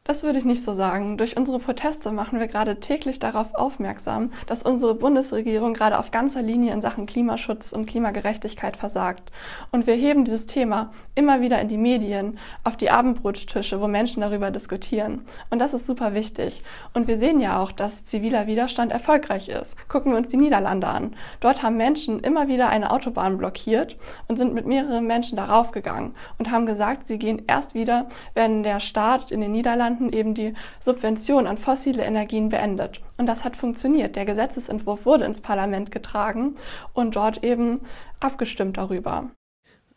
Das 0.03 0.23
würde 0.23 0.39
ich 0.39 0.45
nicht 0.45 0.63
so 0.63 0.73
sagen. 0.73 1.19
Durch 1.19 1.37
unsere 1.37 1.59
Proteste 1.59 2.11
machen 2.11 2.39
wir 2.39 2.47
gerade 2.47 2.79
täglich 2.79 3.19
darauf 3.19 3.53
aufmerksam, 3.53 4.31
dass 4.47 4.63
unsere 4.63 4.95
Bundesregierung 4.95 5.75
gerade 5.75 5.99
auf 5.99 6.09
ganzer 6.09 6.41
Linie 6.41 6.73
in 6.73 6.81
Sachen 6.81 7.05
Klimaschutz 7.05 7.71
und 7.71 7.85
Klimagerechtigkeit 7.85 8.75
versagt. 8.75 9.31
Und 9.71 9.85
wir 9.85 9.93
heben 9.93 10.25
dieses 10.25 10.47
Thema 10.47 10.91
immer 11.13 11.41
wieder 11.41 11.61
in 11.61 11.67
die 11.67 11.77
Medien, 11.77 12.39
auf 12.63 12.77
die 12.77 12.89
Abendbrottische, 12.89 13.79
wo 13.79 13.87
Menschen 13.87 14.21
darüber 14.21 14.49
diskutieren. 14.49 15.21
Und 15.51 15.59
das 15.59 15.75
ist 15.75 15.85
super 15.85 16.15
wichtig. 16.15 16.63
Und 16.95 17.07
wir 17.07 17.17
sehen 17.17 17.39
ja 17.39 17.61
auch, 17.61 17.71
dass 17.71 18.07
ziviler 18.07 18.47
Widerstand 18.47 18.91
erfolgreich 18.91 19.49
ist. 19.49 19.75
Gucken 19.87 20.13
wir 20.13 20.17
uns 20.17 20.29
die 20.29 20.37
Niederlande 20.37 20.87
an. 20.87 21.15
Dort 21.41 21.61
haben 21.61 21.77
Menschen 21.77 22.21
immer 22.21 22.47
wieder 22.47 22.69
eine 22.69 22.89
Autobahn 22.89 23.37
blockiert 23.37 23.97
und 24.27 24.37
sind 24.37 24.55
mit 24.55 24.65
mehreren 24.65 25.05
Menschen 25.05 25.35
darauf 25.35 25.69
gegangen 25.69 26.15
und 26.39 26.49
haben 26.49 26.65
gesagt, 26.65 27.05
sie 27.05 27.19
gehen 27.19 27.43
erst 27.45 27.75
wieder, 27.75 28.07
wenn 28.33 28.63
der 28.63 28.79
Staat 28.79 29.29
in 29.29 29.41
den 29.41 29.51
Niederlanden 29.51 29.90
Niederlanden 29.91 30.13
eben 30.13 30.33
die 30.33 30.53
Subvention 30.79 31.47
an 31.47 31.57
fossile 31.57 32.03
Energien 32.03 32.49
beendet. 32.49 33.01
Und 33.17 33.27
das 33.27 33.43
hat 33.43 33.55
funktioniert. 33.55 34.15
Der 34.15 34.25
Gesetzesentwurf 34.25 35.05
wurde 35.05 35.25
ins 35.25 35.41
Parlament 35.41 35.91
getragen 35.91 36.55
und 36.93 37.15
dort 37.15 37.43
eben 37.43 37.81
abgestimmt 38.19 38.77
darüber. 38.77 39.29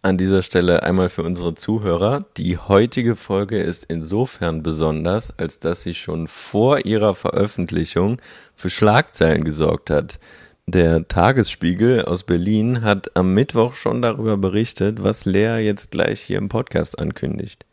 An 0.03 0.19
dieser 0.19 0.43
Stelle 0.43 0.83
einmal 0.83 1.09
für 1.09 1.23
unsere 1.23 1.55
Zuhörer. 1.55 2.27
Die 2.37 2.59
heutige 2.59 3.17
Folge 3.17 3.59
ist 3.59 3.87
insofern 3.89 4.63
besonders, 4.63 5.39
als 5.39 5.61
dass 5.61 5.83
sie 5.83 5.95
schon 5.95 6.29
vor 6.29 6.85
ihrer 6.85 7.15
Veröffentlichung 7.15 8.21
für 8.55 8.69
Schlagzeilen 8.69 9.45
gesorgt 9.45 9.89
hat. 9.89 10.19
Der 10.67 11.09
Tagesspiegel 11.09 12.05
aus 12.05 12.25
Berlin 12.25 12.83
hat 12.83 13.17
am 13.17 13.33
Mittwoch 13.33 13.75
schon 13.75 14.03
darüber 14.03 14.37
berichtet, 14.37 15.03
was 15.03 15.25
Lea 15.25 15.59
jetzt 15.59 15.91
gleich 15.91 16.21
hier 16.21 16.39
im 16.39 16.49
Podcast 16.49 16.99
ankündigt. 16.99 17.65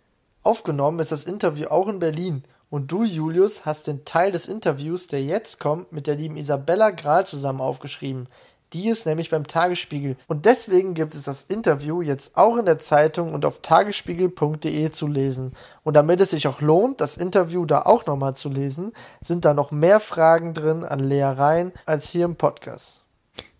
Aufgenommen 0.43 0.99
ist 0.99 1.11
das 1.11 1.23
Interview 1.23 1.67
auch 1.67 1.87
in 1.87 1.99
Berlin 1.99 2.43
und 2.71 2.91
du, 2.91 3.03
Julius, 3.03 3.65
hast 3.65 3.87
den 3.87 4.05
Teil 4.05 4.31
des 4.31 4.47
Interviews, 4.47 5.07
der 5.07 5.21
jetzt 5.21 5.59
kommt, 5.59 5.91
mit 5.91 6.07
der 6.07 6.15
lieben 6.15 6.37
Isabella 6.37 6.91
Grahl 6.91 7.25
zusammen 7.25 7.59
aufgeschrieben. 7.59 8.27
Die 8.73 8.87
ist 8.87 9.05
nämlich 9.05 9.29
beim 9.29 9.45
Tagesspiegel. 9.45 10.15
Und 10.27 10.45
deswegen 10.45 10.93
gibt 10.93 11.13
es 11.13 11.23
das 11.23 11.43
Interview 11.43 12.01
jetzt 12.01 12.37
auch 12.37 12.55
in 12.55 12.65
der 12.65 12.79
Zeitung 12.79 13.33
und 13.33 13.45
auf 13.45 13.59
tagesspiegel.de 13.61 14.89
zu 14.91 15.07
lesen. 15.07 15.51
Und 15.83 15.95
damit 15.95 16.21
es 16.21 16.29
sich 16.31 16.47
auch 16.47 16.61
lohnt, 16.61 17.01
das 17.01 17.17
Interview 17.17 17.65
da 17.65 17.81
auch 17.81 18.05
nochmal 18.05 18.37
zu 18.37 18.47
lesen, 18.47 18.93
sind 19.19 19.43
da 19.43 19.53
noch 19.53 19.71
mehr 19.71 19.99
Fragen 19.99 20.53
drin 20.53 20.85
an 20.85 20.99
Lehrereien 20.99 21.73
als 21.85 22.09
hier 22.09 22.23
im 22.23 22.37
Podcast. 22.37 23.01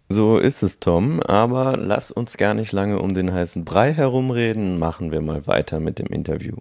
So 0.08 0.38
ist 0.38 0.64
es, 0.64 0.80
Tom, 0.80 1.22
aber 1.22 1.76
lass 1.76 2.12
uns 2.12 2.38
gar 2.38 2.54
nicht 2.54 2.72
lange 2.72 3.00
um 3.00 3.14
den 3.14 3.34
heißen 3.34 3.66
Brei 3.66 3.94
herumreden, 3.94 4.80
machen 4.80 5.12
wir 5.12 5.22
mal 5.22 5.48
weiter 5.48 5.82
mit 5.82 6.00
dem 6.00 6.08
Interview. 6.08 6.56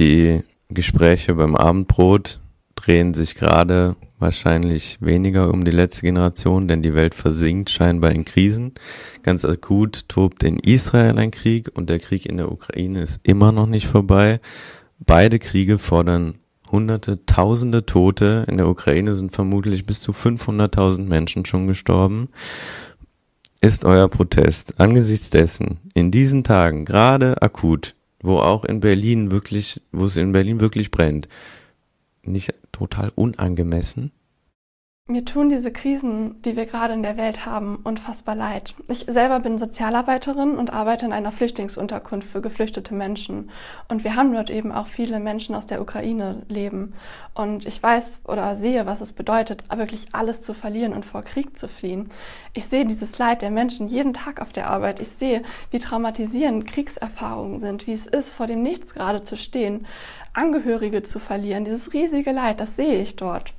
Die 0.00 0.40
Gespräche 0.70 1.34
beim 1.34 1.54
Abendbrot, 1.54 2.40
drehen 2.74 3.12
sich 3.12 3.34
gerade 3.34 3.96
wahrscheinlich 4.18 4.96
weniger 5.02 5.52
um 5.52 5.62
die 5.62 5.70
letzte 5.70 6.06
Generation, 6.06 6.68
denn 6.68 6.80
die 6.80 6.94
Welt 6.94 7.14
versinkt 7.14 7.68
scheinbar 7.68 8.12
in 8.12 8.24
Krisen. 8.24 8.72
Ganz 9.22 9.44
akut 9.44 10.08
tobt 10.08 10.42
in 10.42 10.58
Israel 10.58 11.18
ein 11.18 11.30
Krieg 11.30 11.68
und 11.74 11.90
der 11.90 11.98
Krieg 11.98 12.24
in 12.24 12.38
der 12.38 12.50
Ukraine 12.50 13.02
ist 13.02 13.20
immer 13.24 13.52
noch 13.52 13.66
nicht 13.66 13.88
vorbei. 13.88 14.40
Beide 14.98 15.38
Kriege 15.38 15.76
fordern 15.76 16.36
Hunderte, 16.72 17.26
Tausende 17.26 17.84
Tote. 17.84 18.46
In 18.48 18.56
der 18.56 18.68
Ukraine 18.68 19.14
sind 19.14 19.32
vermutlich 19.32 19.84
bis 19.84 20.00
zu 20.00 20.12
500.000 20.12 21.02
Menschen 21.02 21.44
schon 21.44 21.66
gestorben. 21.66 22.30
Ist 23.60 23.84
euer 23.84 24.08
Protest 24.08 24.80
angesichts 24.80 25.28
dessen 25.28 25.78
in 25.92 26.10
diesen 26.10 26.42
Tagen 26.42 26.86
gerade 26.86 27.42
akut, 27.42 27.96
wo 28.22 28.38
auch 28.38 28.64
in 28.64 28.80
Berlin 28.80 29.30
wirklich, 29.30 29.82
wo 29.92 30.04
es 30.04 30.16
in 30.16 30.32
Berlin 30.32 30.60
wirklich 30.60 30.90
brennt, 30.90 31.28
nicht 32.22 32.54
total 32.72 33.12
unangemessen? 33.14 34.12
Mir 35.10 35.24
tun 35.24 35.50
diese 35.50 35.72
Krisen, 35.72 36.40
die 36.42 36.54
wir 36.54 36.66
gerade 36.66 36.94
in 36.94 37.02
der 37.02 37.16
Welt 37.16 37.44
haben, 37.44 37.80
unfassbar 37.82 38.36
leid. 38.36 38.74
Ich 38.86 39.06
selber 39.08 39.40
bin 39.40 39.58
Sozialarbeiterin 39.58 40.54
und 40.54 40.72
arbeite 40.72 41.04
in 41.04 41.12
einer 41.12 41.32
Flüchtlingsunterkunft 41.32 42.28
für 42.28 42.40
geflüchtete 42.40 42.94
Menschen. 42.94 43.50
Und 43.88 44.04
wir 44.04 44.14
haben 44.14 44.32
dort 44.32 44.50
eben 44.50 44.70
auch 44.70 44.86
viele 44.86 45.18
Menschen 45.18 45.56
aus 45.56 45.66
der 45.66 45.82
Ukraine 45.82 46.42
leben. 46.46 46.94
Und 47.34 47.66
ich 47.66 47.82
weiß 47.82 48.20
oder 48.28 48.54
sehe, 48.54 48.86
was 48.86 49.00
es 49.00 49.12
bedeutet, 49.12 49.64
wirklich 49.74 50.06
alles 50.12 50.42
zu 50.42 50.54
verlieren 50.54 50.92
und 50.92 51.04
vor 51.04 51.22
Krieg 51.22 51.58
zu 51.58 51.66
fliehen. 51.66 52.10
Ich 52.52 52.68
sehe 52.68 52.86
dieses 52.86 53.18
Leid 53.18 53.42
der 53.42 53.50
Menschen 53.50 53.88
jeden 53.88 54.14
Tag 54.14 54.40
auf 54.40 54.52
der 54.52 54.70
Arbeit. 54.70 55.00
Ich 55.00 55.08
sehe, 55.08 55.42
wie 55.72 55.80
traumatisierend 55.80 56.68
Kriegserfahrungen 56.68 57.58
sind, 57.58 57.88
wie 57.88 57.94
es 57.94 58.06
ist, 58.06 58.30
vor 58.30 58.46
dem 58.46 58.62
Nichts 58.62 58.94
gerade 58.94 59.24
zu 59.24 59.36
stehen, 59.36 59.88
Angehörige 60.34 61.02
zu 61.02 61.18
verlieren. 61.18 61.64
Dieses 61.64 61.92
riesige 61.92 62.30
Leid, 62.30 62.60
das 62.60 62.76
sehe 62.76 63.02
ich 63.02 63.16
dort. 63.16 63.52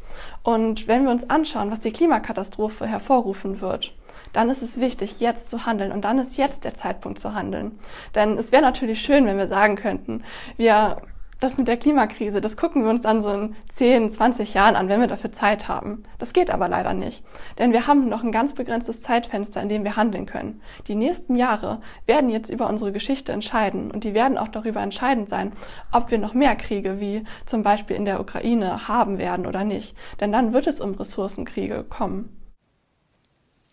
Und 0.43 0.87
wenn 0.87 1.03
wir 1.03 1.11
uns 1.11 1.29
anschauen, 1.29 1.71
was 1.71 1.79
die 1.79 1.91
Klimakatastrophe 1.91 2.85
hervorrufen 2.87 3.61
wird, 3.61 3.93
dann 4.33 4.49
ist 4.49 4.61
es 4.61 4.79
wichtig, 4.79 5.19
jetzt 5.19 5.49
zu 5.49 5.65
handeln. 5.65 5.91
Und 5.91 6.03
dann 6.05 6.19
ist 6.19 6.37
jetzt 6.37 6.63
der 6.63 6.73
Zeitpunkt 6.73 7.19
zu 7.19 7.33
handeln. 7.33 7.79
Denn 8.15 8.37
es 8.37 8.51
wäre 8.51 8.61
natürlich 8.61 9.01
schön, 9.01 9.25
wenn 9.25 9.37
wir 9.37 9.47
sagen 9.47 9.75
könnten, 9.75 10.23
wir 10.57 11.01
das 11.41 11.57
mit 11.57 11.67
der 11.67 11.75
Klimakrise, 11.75 12.39
das 12.39 12.55
gucken 12.55 12.83
wir 12.83 12.91
uns 12.91 13.01
dann 13.01 13.21
so 13.21 13.31
in 13.31 13.55
10, 13.71 14.11
20 14.11 14.53
Jahren 14.53 14.75
an, 14.75 14.87
wenn 14.87 15.01
wir 15.01 15.07
dafür 15.07 15.31
Zeit 15.31 15.67
haben. 15.67 16.03
Das 16.19 16.33
geht 16.33 16.51
aber 16.51 16.69
leider 16.69 16.93
nicht. 16.93 17.23
Denn 17.57 17.73
wir 17.73 17.87
haben 17.87 18.07
noch 18.07 18.23
ein 18.23 18.31
ganz 18.31 18.53
begrenztes 18.53 19.01
Zeitfenster, 19.01 19.59
in 19.59 19.67
dem 19.67 19.83
wir 19.83 19.95
handeln 19.95 20.27
können. 20.27 20.61
Die 20.87 20.93
nächsten 20.93 21.35
Jahre 21.35 21.81
werden 22.05 22.29
jetzt 22.29 22.51
über 22.51 22.69
unsere 22.69 22.91
Geschichte 22.91 23.31
entscheiden 23.31 23.89
und 23.89 24.03
die 24.03 24.13
werden 24.13 24.37
auch 24.37 24.49
darüber 24.49 24.81
entscheidend 24.81 25.29
sein, 25.29 25.51
ob 25.91 26.11
wir 26.11 26.19
noch 26.19 26.35
mehr 26.35 26.55
Kriege 26.55 26.99
wie 26.99 27.23
zum 27.47 27.63
Beispiel 27.63 27.95
in 27.95 28.05
der 28.05 28.19
Ukraine 28.21 28.87
haben 28.87 29.17
werden 29.17 29.47
oder 29.47 29.63
nicht. 29.63 29.97
Denn 30.19 30.31
dann 30.31 30.53
wird 30.53 30.67
es 30.67 30.79
um 30.79 30.93
Ressourcenkriege 30.93 31.83
kommen. 31.89 32.37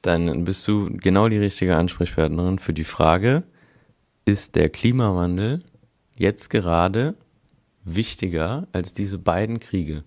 Dann 0.00 0.44
bist 0.44 0.66
du 0.66 0.88
genau 0.96 1.28
die 1.28 1.38
richtige 1.38 1.76
Ansprechpartnerin 1.76 2.58
für 2.58 2.72
die 2.72 2.84
Frage, 2.84 3.42
ist 4.24 4.56
der 4.56 4.70
Klimawandel 4.70 5.62
jetzt 6.16 6.48
gerade 6.48 7.14
wichtiger 7.84 8.68
als 8.72 8.92
diese 8.92 9.18
beiden 9.18 9.60
Kriege? 9.60 10.04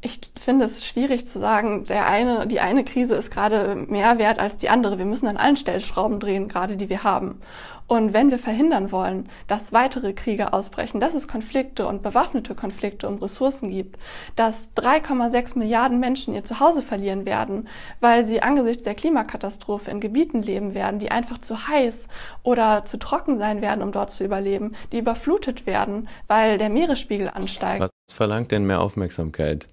Ich 0.00 0.31
finde 0.42 0.64
es 0.64 0.84
schwierig 0.84 1.26
zu 1.26 1.38
sagen, 1.38 1.84
der 1.84 2.06
eine, 2.06 2.46
die 2.46 2.60
eine 2.60 2.84
Krise 2.84 3.14
ist 3.14 3.30
gerade 3.30 3.74
mehr 3.74 4.18
wert 4.18 4.38
als 4.38 4.56
die 4.56 4.68
andere. 4.68 4.98
Wir 4.98 5.04
müssen 5.04 5.26
an 5.26 5.36
allen 5.36 5.56
Stellschrauben 5.56 6.20
drehen, 6.20 6.48
gerade 6.48 6.76
die 6.76 6.88
wir 6.88 7.04
haben. 7.04 7.40
Und 7.86 8.14
wenn 8.14 8.30
wir 8.30 8.38
verhindern 8.38 8.90
wollen, 8.90 9.28
dass 9.48 9.72
weitere 9.72 10.14
Kriege 10.14 10.52
ausbrechen, 10.54 10.98
dass 10.98 11.14
es 11.14 11.28
Konflikte 11.28 11.86
und 11.86 12.02
bewaffnete 12.02 12.54
Konflikte 12.54 13.06
um 13.06 13.18
Ressourcen 13.18 13.70
gibt, 13.70 13.98
dass 14.34 14.74
3,6 14.76 15.58
Milliarden 15.58 16.00
Menschen 16.00 16.32
ihr 16.32 16.44
Zuhause 16.44 16.82
verlieren 16.82 17.26
werden, 17.26 17.68
weil 18.00 18.24
sie 18.24 18.42
angesichts 18.42 18.84
der 18.84 18.94
Klimakatastrophe 18.94 19.90
in 19.90 20.00
Gebieten 20.00 20.42
leben 20.42 20.72
werden, 20.72 21.00
die 21.00 21.10
einfach 21.10 21.40
zu 21.42 21.68
heiß 21.68 22.08
oder 22.42 22.86
zu 22.86 22.98
trocken 22.98 23.38
sein 23.38 23.60
werden, 23.60 23.82
um 23.82 23.92
dort 23.92 24.12
zu 24.12 24.24
überleben, 24.24 24.74
die 24.92 24.98
überflutet 24.98 25.66
werden, 25.66 26.08
weil 26.28 26.56
der 26.56 26.70
Meeresspiegel 26.70 27.28
ansteigt. 27.28 27.82
Was 27.82 28.14
verlangt 28.14 28.52
denn 28.52 28.64
mehr 28.64 28.80
Aufmerksamkeit? 28.80 29.68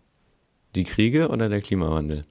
Die 0.76 0.84
Kriege 0.84 1.30
oder 1.30 1.50
der 1.50 1.62
Klimawandel? 1.62 2.26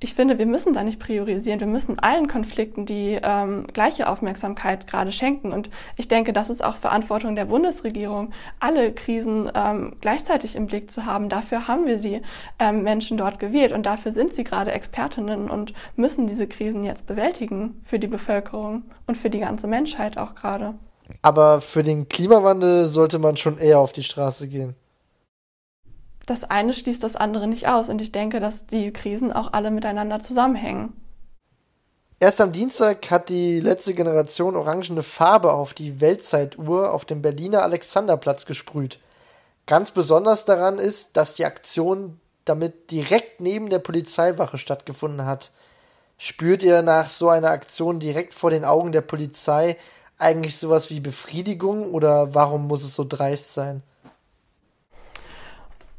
Ich 0.00 0.14
finde, 0.14 0.38
wir 0.38 0.46
müssen 0.46 0.74
da 0.74 0.84
nicht 0.84 1.00
priorisieren. 1.00 1.60
Wir 1.60 1.66
müssen 1.66 1.98
allen 1.98 2.28
Konflikten 2.28 2.84
die 2.84 3.18
ähm, 3.22 3.66
gleiche 3.72 4.08
Aufmerksamkeit 4.08 4.86
gerade 4.86 5.12
schenken. 5.12 5.50
Und 5.50 5.70
ich 5.96 6.08
denke, 6.08 6.32
das 6.32 6.50
ist 6.50 6.62
auch 6.62 6.76
Verantwortung 6.76 7.36
der 7.36 7.46
Bundesregierung, 7.46 8.32
alle 8.60 8.92
Krisen 8.92 9.50
ähm, 9.54 9.96
gleichzeitig 10.02 10.56
im 10.56 10.66
Blick 10.66 10.90
zu 10.90 11.06
haben. 11.06 11.28
Dafür 11.30 11.68
haben 11.68 11.86
wir 11.86 11.98
die 11.98 12.20
ähm, 12.58 12.82
Menschen 12.82 13.16
dort 13.16 13.38
gewählt 13.38 13.72
und 13.72 13.86
dafür 13.86 14.12
sind 14.12 14.34
sie 14.34 14.44
gerade 14.44 14.72
Expertinnen 14.72 15.48
und 15.48 15.72
müssen 15.96 16.26
diese 16.26 16.46
Krisen 16.46 16.84
jetzt 16.84 17.06
bewältigen 17.06 17.82
für 17.84 17.98
die 17.98 18.08
Bevölkerung 18.08 18.82
und 19.06 19.16
für 19.16 19.30
die 19.30 19.40
ganze 19.40 19.68
Menschheit 19.68 20.18
auch 20.18 20.34
gerade. 20.34 20.74
Aber 21.22 21.62
für 21.62 21.82
den 21.82 22.08
Klimawandel 22.08 22.88
sollte 22.88 23.18
man 23.18 23.38
schon 23.38 23.56
eher 23.56 23.78
auf 23.78 23.92
die 23.92 24.02
Straße 24.02 24.48
gehen 24.48 24.74
das 26.26 26.44
eine 26.44 26.72
schließt 26.72 27.02
das 27.02 27.16
andere 27.16 27.46
nicht 27.46 27.68
aus. 27.68 27.88
Und 27.88 28.00
ich 28.00 28.12
denke, 28.12 28.40
dass 28.40 28.66
die 28.66 28.92
Krisen 28.92 29.32
auch 29.32 29.52
alle 29.52 29.70
miteinander 29.70 30.22
zusammenhängen. 30.22 30.92
Erst 32.20 32.40
am 32.40 32.52
Dienstag 32.52 33.10
hat 33.10 33.28
die 33.28 33.60
letzte 33.60 33.92
Generation 33.92 34.56
orangene 34.56 35.02
Farbe 35.02 35.52
auf 35.52 35.74
die 35.74 36.00
Weltzeituhr 36.00 36.92
auf 36.92 37.04
dem 37.04 37.22
Berliner 37.22 37.62
Alexanderplatz 37.62 38.46
gesprüht. 38.46 38.98
Ganz 39.66 39.90
besonders 39.90 40.44
daran 40.44 40.78
ist, 40.78 41.16
dass 41.16 41.34
die 41.34 41.44
Aktion 41.44 42.20
damit 42.44 42.90
direkt 42.90 43.40
neben 43.40 43.70
der 43.70 43.78
Polizeiwache 43.78 44.58
stattgefunden 44.58 45.26
hat. 45.26 45.50
Spürt 46.18 46.62
ihr 46.62 46.82
nach 46.82 47.08
so 47.08 47.28
einer 47.28 47.50
Aktion 47.50 47.98
direkt 47.98 48.34
vor 48.34 48.50
den 48.50 48.64
Augen 48.64 48.92
der 48.92 49.00
Polizei 49.00 49.76
eigentlich 50.18 50.56
sowas 50.58 50.90
wie 50.90 51.00
Befriedigung 51.00 51.92
oder 51.92 52.34
warum 52.34 52.68
muss 52.68 52.84
es 52.84 52.94
so 52.94 53.04
dreist 53.04 53.54
sein? 53.54 53.82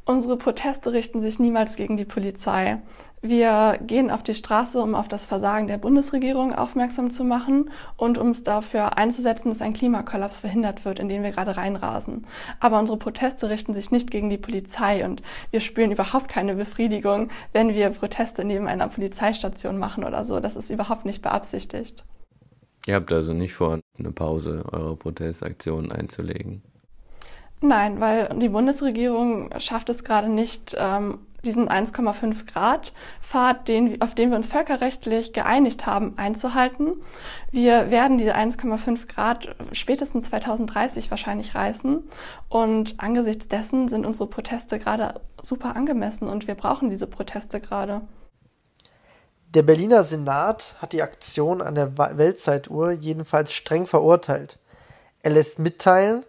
Unsere 0.08 0.36
Proteste 0.36 0.92
richten 0.92 1.20
sich 1.20 1.40
niemals 1.40 1.74
gegen 1.74 1.96
die 1.96 2.04
Polizei. 2.04 2.78
Wir 3.22 3.80
gehen 3.84 4.12
auf 4.12 4.22
die 4.22 4.34
Straße, 4.34 4.80
um 4.80 4.94
auf 4.94 5.08
das 5.08 5.26
Versagen 5.26 5.66
der 5.66 5.78
Bundesregierung 5.78 6.54
aufmerksam 6.54 7.10
zu 7.10 7.24
machen 7.24 7.70
und 7.96 8.16
um 8.16 8.30
es 8.30 8.44
dafür 8.44 8.96
einzusetzen, 8.98 9.48
dass 9.48 9.62
ein 9.62 9.72
Klimakollaps 9.72 10.38
verhindert 10.38 10.84
wird, 10.84 11.00
in 11.00 11.08
den 11.08 11.24
wir 11.24 11.32
gerade 11.32 11.56
reinrasen. 11.56 12.24
Aber 12.60 12.78
unsere 12.78 12.98
Proteste 12.98 13.48
richten 13.48 13.74
sich 13.74 13.90
nicht 13.90 14.12
gegen 14.12 14.30
die 14.30 14.38
Polizei 14.38 15.04
und 15.04 15.22
wir 15.50 15.60
spüren 15.60 15.90
überhaupt 15.90 16.28
keine 16.28 16.54
Befriedigung, 16.54 17.30
wenn 17.52 17.70
wir 17.70 17.90
Proteste 17.90 18.44
neben 18.44 18.68
einer 18.68 18.86
Polizeistation 18.86 19.76
machen 19.76 20.04
oder 20.04 20.24
so. 20.24 20.38
Das 20.38 20.54
ist 20.54 20.70
überhaupt 20.70 21.04
nicht 21.04 21.20
beabsichtigt. 21.20 22.04
Ihr 22.86 22.94
habt 22.94 23.10
also 23.10 23.32
nicht 23.32 23.54
vor, 23.54 23.80
eine 23.98 24.12
Pause 24.12 24.64
eurer 24.70 24.94
Protestaktionen 24.94 25.90
einzulegen? 25.90 26.62
Nein, 27.60 28.00
weil 28.00 28.28
die 28.38 28.50
Bundesregierung 28.50 29.50
schafft 29.58 29.88
es 29.88 30.04
gerade 30.04 30.28
nicht, 30.28 30.76
ähm, 30.78 31.20
diesen 31.46 31.68
1,5 31.68 32.52
Grad 32.52 32.92
Pfad, 33.22 33.68
den, 33.68 34.02
auf 34.02 34.14
den 34.14 34.30
wir 34.30 34.36
uns 34.36 34.48
völkerrechtlich 34.48 35.32
geeinigt 35.32 35.86
haben, 35.86 36.14
einzuhalten. 36.18 36.94
Wir 37.50 37.90
werden 37.90 38.18
diese 38.18 38.34
1,5 38.34 39.06
Grad 39.06 39.54
spätestens 39.72 40.28
2030 40.28 41.10
wahrscheinlich 41.10 41.54
reißen. 41.54 42.08
Und 42.48 42.94
angesichts 42.98 43.48
dessen 43.48 43.88
sind 43.88 44.04
unsere 44.04 44.26
Proteste 44.26 44.78
gerade 44.78 45.20
super 45.42 45.76
angemessen 45.76 46.28
und 46.28 46.46
wir 46.46 46.56
brauchen 46.56 46.90
diese 46.90 47.06
Proteste 47.06 47.60
gerade. 47.60 48.02
Der 49.54 49.62
Berliner 49.62 50.02
Senat 50.02 50.74
hat 50.82 50.92
die 50.92 51.02
Aktion 51.02 51.62
an 51.62 51.74
der 51.74 51.96
Weltzeituhr 51.96 52.90
jedenfalls 52.90 53.52
streng 53.52 53.86
verurteilt. 53.86 54.58
Er 55.22 55.30
lässt 55.30 55.58
mitteilen, 55.58 56.24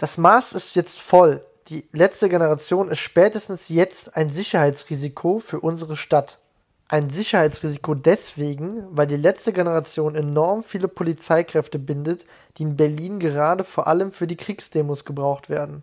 das 0.00 0.16
Maß 0.16 0.54
ist 0.54 0.76
jetzt 0.76 0.98
voll. 0.98 1.42
Die 1.68 1.86
letzte 1.92 2.30
Generation 2.30 2.88
ist 2.88 3.00
spätestens 3.00 3.68
jetzt 3.68 4.16
ein 4.16 4.30
Sicherheitsrisiko 4.30 5.40
für 5.40 5.60
unsere 5.60 5.94
Stadt. 5.94 6.38
Ein 6.88 7.10
Sicherheitsrisiko 7.10 7.94
deswegen, 7.94 8.82
weil 8.90 9.06
die 9.06 9.18
letzte 9.18 9.52
Generation 9.52 10.14
enorm 10.14 10.62
viele 10.62 10.88
Polizeikräfte 10.88 11.78
bindet, 11.78 12.24
die 12.56 12.62
in 12.62 12.76
Berlin 12.76 13.18
gerade 13.18 13.62
vor 13.62 13.88
allem 13.88 14.10
für 14.10 14.26
die 14.26 14.38
Kriegsdemos 14.38 15.04
gebraucht 15.04 15.50
werden. 15.50 15.82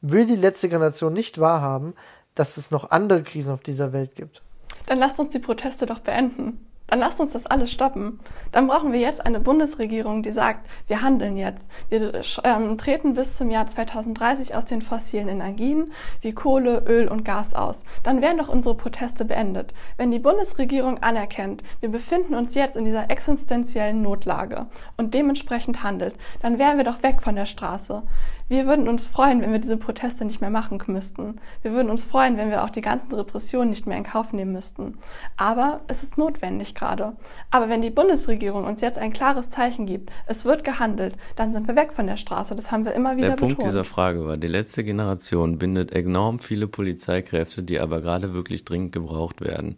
Will 0.00 0.24
die 0.24 0.36
letzte 0.36 0.70
Generation 0.70 1.12
nicht 1.12 1.38
wahrhaben, 1.38 1.92
dass 2.34 2.56
es 2.56 2.70
noch 2.70 2.90
andere 2.90 3.22
Krisen 3.24 3.52
auf 3.52 3.60
dieser 3.60 3.92
Welt 3.92 4.14
gibt? 4.14 4.40
Dann 4.86 4.98
lasst 4.98 5.20
uns 5.20 5.32
die 5.32 5.38
Proteste 5.38 5.84
doch 5.84 5.98
beenden 5.98 6.69
dann 6.90 6.98
lasst 6.98 7.20
uns 7.20 7.32
das 7.32 7.46
alles 7.46 7.70
stoppen. 7.70 8.18
Dann 8.50 8.66
brauchen 8.66 8.92
wir 8.92 8.98
jetzt 8.98 9.24
eine 9.24 9.38
Bundesregierung, 9.38 10.24
die 10.24 10.32
sagt, 10.32 10.68
wir 10.88 11.02
handeln 11.02 11.36
jetzt. 11.36 11.70
Wir 11.88 12.22
ähm, 12.42 12.76
treten 12.78 13.14
bis 13.14 13.36
zum 13.36 13.48
Jahr 13.48 13.68
2030 13.68 14.56
aus 14.56 14.64
den 14.64 14.82
fossilen 14.82 15.28
Energien 15.28 15.92
wie 16.20 16.32
Kohle, 16.32 16.82
Öl 16.88 17.06
und 17.06 17.24
Gas 17.24 17.54
aus. 17.54 17.84
Dann 18.02 18.20
wären 18.20 18.38
doch 18.38 18.48
unsere 18.48 18.74
Proteste 18.74 19.24
beendet. 19.24 19.72
Wenn 19.98 20.10
die 20.10 20.18
Bundesregierung 20.18 20.98
anerkennt, 21.00 21.62
wir 21.78 21.90
befinden 21.90 22.34
uns 22.34 22.56
jetzt 22.56 22.76
in 22.76 22.84
dieser 22.84 23.08
existenziellen 23.08 24.02
Notlage 24.02 24.66
und 24.96 25.14
dementsprechend 25.14 25.84
handelt, 25.84 26.16
dann 26.42 26.58
wären 26.58 26.76
wir 26.76 26.84
doch 26.84 27.04
weg 27.04 27.22
von 27.22 27.36
der 27.36 27.46
Straße. 27.46 28.02
Wir 28.50 28.66
würden 28.66 28.88
uns 28.88 29.06
freuen, 29.06 29.42
wenn 29.42 29.52
wir 29.52 29.60
diese 29.60 29.76
Proteste 29.76 30.24
nicht 30.24 30.40
mehr 30.40 30.50
machen 30.50 30.82
müssten. 30.88 31.36
Wir 31.62 31.70
würden 31.70 31.88
uns 31.88 32.04
freuen, 32.04 32.36
wenn 32.36 32.50
wir 32.50 32.64
auch 32.64 32.70
die 32.70 32.80
ganzen 32.80 33.14
Repressionen 33.14 33.70
nicht 33.70 33.86
mehr 33.86 33.96
in 33.96 34.02
Kauf 34.02 34.32
nehmen 34.32 34.50
müssten. 34.50 34.98
Aber 35.36 35.82
es 35.86 36.02
ist 36.02 36.18
notwendig 36.18 36.74
gerade. 36.74 37.12
Aber 37.52 37.68
wenn 37.68 37.80
die 37.80 37.90
Bundesregierung 37.90 38.64
uns 38.64 38.80
jetzt 38.80 38.98
ein 38.98 39.12
klares 39.12 39.50
Zeichen 39.50 39.86
gibt, 39.86 40.10
es 40.26 40.44
wird 40.44 40.64
gehandelt, 40.64 41.14
dann 41.36 41.52
sind 41.52 41.68
wir 41.68 41.76
weg 41.76 41.92
von 41.92 42.08
der 42.08 42.16
Straße. 42.16 42.56
Das 42.56 42.72
haben 42.72 42.84
wir 42.84 42.92
immer 42.92 43.16
wieder 43.16 43.28
Der 43.28 43.34
betont. 43.36 43.58
Punkt 43.58 43.70
dieser 43.70 43.84
Frage 43.84 44.26
war, 44.26 44.36
die 44.36 44.48
letzte 44.48 44.82
Generation 44.82 45.58
bindet 45.58 45.92
enorm 45.92 46.40
viele 46.40 46.66
Polizeikräfte, 46.66 47.62
die 47.62 47.78
aber 47.78 48.00
gerade 48.00 48.34
wirklich 48.34 48.64
dringend 48.64 48.90
gebraucht 48.90 49.40
werden. 49.40 49.76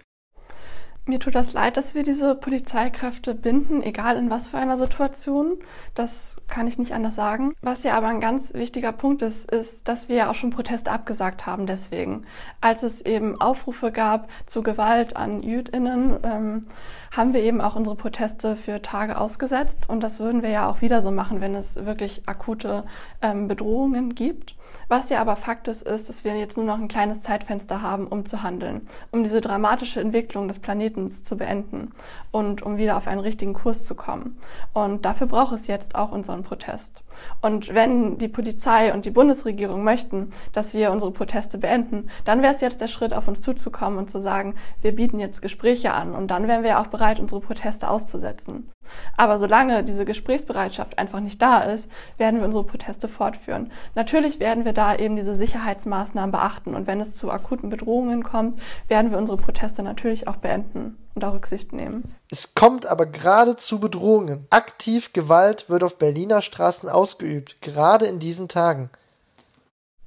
Mir 1.04 1.18
tut 1.18 1.35
das 1.35 1.52
leid, 1.52 1.76
dass 1.76 1.97
wir 1.97 2.04
diese 2.04 2.37
Polizeikräfte 2.37 3.35
binden, 3.35 3.82
egal 3.82 4.16
in 4.16 4.30
was 4.30 4.47
für 4.47 4.59
einer 4.59 4.78
Situation. 4.78 5.59
Das 5.97 6.37
kann 6.47 6.68
ich 6.68 6.78
nicht 6.78 6.92
anders 6.92 7.16
sagen. 7.16 7.54
Was 7.61 7.82
ja 7.82 7.97
aber 7.97 8.06
ein 8.06 8.21
ganz 8.21 8.54
wichtiger 8.54 8.92
Punkt 8.92 9.21
ist, 9.23 9.50
ist, 9.50 9.88
dass 9.88 10.09
wir 10.09 10.14
ja 10.14 10.30
auch 10.30 10.37
schon 10.37 10.50
Proteste 10.50 10.92
abgesagt 10.92 11.44
haben 11.44 11.66
deswegen. 11.66 12.25
Als 12.61 12.85
es 12.85 13.00
eben 13.00 13.40
Aufrufe 13.40 13.90
gab 13.90 14.28
zu 14.47 14.62
Gewalt 14.62 15.16
an 15.16 15.42
JüdInnen, 15.42 16.18
ähm, 16.23 16.66
haben 17.11 17.35
wir 17.35 17.42
eben 17.42 17.61
auch 17.61 17.75
unsere 17.75 17.97
Proteste 17.97 18.54
für 18.54 18.80
Tage 18.80 19.18
ausgesetzt. 19.18 19.88
Und 19.88 20.04
das 20.04 20.21
würden 20.21 20.42
wir 20.42 20.50
ja 20.50 20.71
auch 20.71 20.82
wieder 20.82 21.02
so 21.02 21.11
machen, 21.11 21.40
wenn 21.40 21.56
es 21.56 21.85
wirklich 21.85 22.23
akute 22.26 22.85
ähm, 23.23 23.49
Bedrohungen 23.49 24.14
gibt. 24.14 24.54
Was 24.88 25.09
ja 25.09 25.21
aber 25.21 25.37
Fakt 25.37 25.68
ist, 25.68 25.82
ist, 25.82 26.09
dass 26.09 26.25
wir 26.25 26.37
jetzt 26.37 26.56
nur 26.56 26.66
noch 26.66 26.78
ein 26.78 26.88
kleines 26.88 27.23
Zeitfenster 27.23 27.82
haben, 27.82 28.06
um 28.06 28.26
zu 28.26 28.42
handeln, 28.42 28.88
um 29.11 29.23
diese 29.23 29.40
dramatische 29.40 30.00
Entwicklung 30.00 30.49
des 30.49 30.59
Planeten 30.59 30.91
zu 31.22 31.37
beenden 31.37 31.92
und 32.30 32.62
um 32.62 32.76
wieder 32.76 32.96
auf 32.96 33.06
einen 33.06 33.20
richtigen 33.20 33.54
Kurs 33.54 33.84
zu 33.84 33.94
kommen. 33.94 34.37
Und 34.72 35.04
dafür 35.04 35.26
braucht 35.26 35.54
es 35.54 35.66
jetzt 35.66 35.94
auch 35.94 36.12
unseren 36.12 36.42
Protest. 36.42 37.02
Und 37.40 37.75
wenn 37.75 38.19
die 38.19 38.28
Polizei 38.28 38.92
und 38.92 39.04
die 39.04 39.11
Bundesregierung 39.11 39.85
möchten, 39.85 40.33
dass 40.52 40.75
wir 40.75 40.92
unsere 40.92 41.11
Proteste 41.11 41.59
beenden, 41.59 42.09
dann 42.25 42.42
wäre 42.42 42.54
es 42.54 42.61
jetzt 42.61 42.81
der 42.81 42.88
Schritt, 42.88 43.12
auf 43.12 43.28
uns 43.28 43.40
zuzukommen 43.40 43.99
und 43.99 44.11
zu 44.11 44.21
sagen, 44.21 44.54
wir 44.81 44.95
bieten 44.95 45.19
jetzt 45.19 45.42
Gespräche 45.42 45.92
an 45.92 46.14
und 46.14 46.31
dann 46.31 46.49
wären 46.49 46.62
wir 46.62 46.78
auch 46.78 46.88
bereit, 46.88 47.21
unsere 47.21 47.40
Proteste 47.40 47.88
auszusetzen. 47.88 48.71
Aber 49.16 49.38
solange 49.38 49.85
diese 49.85 50.04
Gesprächsbereitschaft 50.04 50.99
einfach 50.99 51.21
nicht 51.21 51.40
da 51.40 51.61
ist, 51.61 51.90
werden 52.19 52.40
wir 52.40 52.47
unsere 52.47 52.64
Proteste 52.64 53.09
fortführen. 53.09 53.71
Natürlich 53.95 54.40
werden 54.40 54.64
wir 54.64 54.73
da 54.73 54.97
eben 54.97 55.16
diese 55.16 55.35
Sicherheitsmaßnahmen 55.35 56.33
beachten 56.33 56.75
und 56.75 56.87
wenn 56.87 57.00
es 57.00 57.14
zu 57.14 57.31
akuten 57.31 57.71
Bedrohungen 57.71 58.23
kommt, 58.23 58.57
werden 58.88 59.11
wir 59.11 59.19
unsere 59.19 59.38
Proteste 59.38 59.83
natürlich 59.83 60.28
auch 60.28 60.37
beenden 60.37 60.99
und 61.14 61.25
auch 61.25 61.35
Rücksicht 61.35 61.73
nehmen. 61.73 62.14
Es 62.31 62.54
kommt 62.54 62.87
aber 62.87 63.07
gerade 63.07 63.57
zu 63.57 63.78
Bedrohungen. 63.78 64.47
Aktiv 64.50 65.12
Gewalt 65.12 65.69
wird 65.69 65.85
auf 65.85 65.99
Berliner 65.99 66.42
Straßen 66.42 66.88
ausgeübt, 66.88 67.61
gerade 67.61 68.07
in 68.07 68.19
diesen 68.19 68.49
Tagen. 68.49 68.90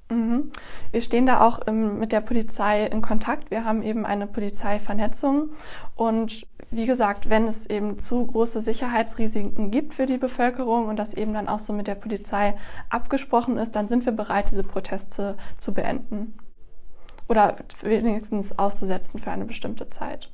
Mhm. 0.08 0.52
Wir 0.92 1.02
stehen 1.02 1.26
da 1.26 1.40
auch 1.40 1.60
ähm, 1.66 1.98
mit 1.98 2.12
der 2.12 2.20
Polizei 2.20 2.86
in 2.86 3.02
Kontakt. 3.02 3.50
Wir 3.50 3.64
haben 3.64 3.82
eben 3.82 4.06
eine 4.06 4.26
Polizeivernetzung 4.26 5.50
und 5.96 6.46
wie 6.70 6.86
gesagt, 6.86 7.28
wenn 7.28 7.46
es 7.46 7.66
eben 7.66 7.98
zu 7.98 8.26
große 8.26 8.60
Sicherheitsrisiken 8.60 9.70
gibt 9.70 9.94
für 9.94 10.06
die 10.06 10.18
Bevölkerung 10.18 10.86
und 10.86 10.96
das 10.96 11.14
eben 11.14 11.34
dann 11.34 11.48
auch 11.48 11.60
so 11.60 11.72
mit 11.72 11.86
der 11.86 11.94
Polizei 11.96 12.54
abgesprochen 12.88 13.56
ist, 13.56 13.74
dann 13.74 13.88
sind 13.88 14.04
wir 14.04 14.12
bereit, 14.12 14.50
diese 14.50 14.64
Proteste 14.64 15.36
zu 15.58 15.74
beenden 15.74 16.38
oder 17.28 17.56
wenigstens 17.82 18.58
auszusetzen 18.58 19.20
für 19.20 19.30
eine 19.30 19.44
bestimmte 19.44 19.90
Zeit. 19.90 20.30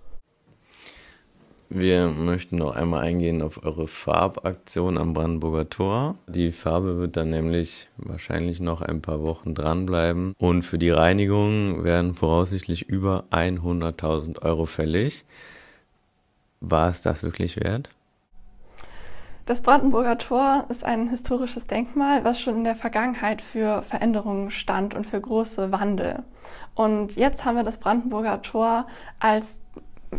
Wir 1.74 2.08
möchten 2.08 2.56
noch 2.56 2.76
einmal 2.76 3.00
eingehen 3.00 3.40
auf 3.40 3.64
eure 3.64 3.88
Farbaktion 3.88 4.98
am 4.98 5.14
Brandenburger 5.14 5.70
Tor. 5.70 6.16
Die 6.26 6.52
Farbe 6.52 6.98
wird 6.98 7.16
dann 7.16 7.30
nämlich 7.30 7.88
wahrscheinlich 7.96 8.60
noch 8.60 8.82
ein 8.82 9.00
paar 9.00 9.22
Wochen 9.22 9.54
dranbleiben 9.54 10.34
und 10.36 10.64
für 10.64 10.76
die 10.76 10.90
Reinigung 10.90 11.82
werden 11.82 12.14
voraussichtlich 12.14 12.90
über 12.90 13.24
100.000 13.30 14.42
Euro 14.42 14.66
fällig. 14.66 15.24
War 16.60 16.90
es 16.90 17.00
das 17.00 17.22
wirklich 17.22 17.56
wert? 17.56 17.88
Das 19.46 19.62
Brandenburger 19.62 20.18
Tor 20.18 20.66
ist 20.68 20.84
ein 20.84 21.08
historisches 21.08 21.68
Denkmal, 21.68 22.22
was 22.22 22.38
schon 22.38 22.56
in 22.58 22.64
der 22.64 22.76
Vergangenheit 22.76 23.40
für 23.40 23.80
Veränderungen 23.80 24.50
stand 24.50 24.92
und 24.92 25.06
für 25.06 25.22
große 25.22 25.72
Wandel. 25.72 26.22
Und 26.74 27.16
jetzt 27.16 27.46
haben 27.46 27.56
wir 27.56 27.64
das 27.64 27.80
Brandenburger 27.80 28.42
Tor 28.42 28.86
als 29.20 29.61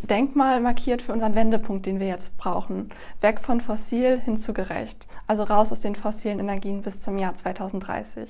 Denkmal 0.02 0.60
markiert 0.60 1.02
für 1.02 1.14
unseren 1.14 1.36
Wendepunkt, 1.36 1.86
den 1.86 2.00
wir 2.00 2.08
jetzt 2.08 2.38
brauchen. 2.38 2.90
Weg 3.22 3.40
von 3.40 3.62
fossil 3.62 4.20
hin 4.20 4.38
zu 4.38 4.54
gerecht. 4.54 5.08
Also 5.28 5.44
raus 5.44 5.72
aus 5.72 5.82
den 5.82 5.96
fossilen 5.96 6.40
Energien 6.40 6.82
bis 6.82 7.00
zum 7.00 7.18
Jahr 7.18 7.36
2030. 7.36 8.30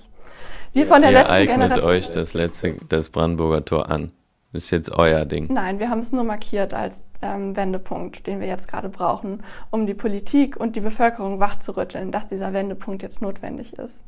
Wir 0.74 0.88
von 0.88 1.02
der 1.02 1.12
Ihr 1.12 1.18
letzten 1.18 1.32
eignet 1.32 1.56
Generation 1.56 1.90
euch 1.90 2.12
das 2.12 2.34
letzte, 2.34 2.76
das 2.90 3.10
Brandenburger 3.10 3.64
Tor 3.64 3.90
an. 3.90 4.12
Ist 4.54 4.70
jetzt 4.70 4.92
euer 4.92 5.26
Ding. 5.26 5.52
Nein, 5.52 5.80
wir 5.80 5.90
haben 5.90 6.00
es 6.00 6.12
nur 6.12 6.24
markiert 6.24 6.76
als 6.76 7.04
ähm, 7.24 7.56
Wendepunkt, 7.56 8.28
den 8.28 8.40
wir 8.40 8.46
jetzt 8.46 8.68
gerade 8.68 8.88
brauchen, 8.88 9.42
um 9.72 9.88
die 9.88 9.96
Politik 9.96 10.58
und 10.58 10.76
die 10.76 10.80
Bevölkerung 10.80 11.40
wachzurütteln, 11.40 12.12
dass 12.12 12.28
dieser 12.28 12.54
Wendepunkt 12.54 13.02
jetzt 13.02 13.20
notwendig 13.20 13.74
ist. 13.74 14.04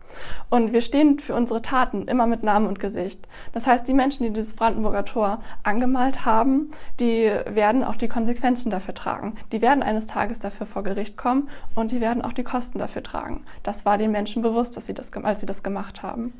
Und 0.52 0.72
wir 0.72 0.82
stehen 0.82 1.18
für 1.18 1.34
unsere 1.34 1.64
Taten 1.64 2.08
immer 2.08 2.28
mit 2.28 2.44
Namen 2.44 2.68
und 2.68 2.80
Gesicht. 2.80 3.28
Das 3.54 3.66
heißt, 3.66 3.88
die 3.88 3.96
Menschen, 3.96 4.24
die 4.24 4.34
dieses 4.34 4.56
Brandenburger 4.56 5.06
Tor 5.06 5.42
angemalt 5.64 6.26
haben, 6.26 6.70
die 7.00 7.32
werden 7.48 7.84
auch 7.84 7.96
die 7.96 8.08
Konsequenzen 8.08 8.70
dafür 8.70 8.94
tragen. 8.94 9.38
Die 9.52 9.64
werden 9.64 9.82
eines 9.82 10.06
Tages 10.06 10.38
dafür 10.38 10.68
vor 10.68 10.84
Gericht 10.84 11.18
kommen 11.18 11.50
und 11.74 11.92
die 11.92 12.02
werden 12.02 12.22
auch 12.22 12.34
die 12.34 12.44
Kosten 12.44 12.78
dafür 12.78 13.02
tragen. 13.02 13.46
Das 13.64 13.84
war 13.84 13.98
den 13.98 14.12
Menschen 14.12 14.44
bewusst, 14.44 14.78
dass 14.78 14.86
sie 14.86 14.94
das, 14.94 15.12
als 15.12 15.40
sie 15.40 15.48
das 15.48 15.64
gemacht 15.64 16.04
haben. 16.04 16.34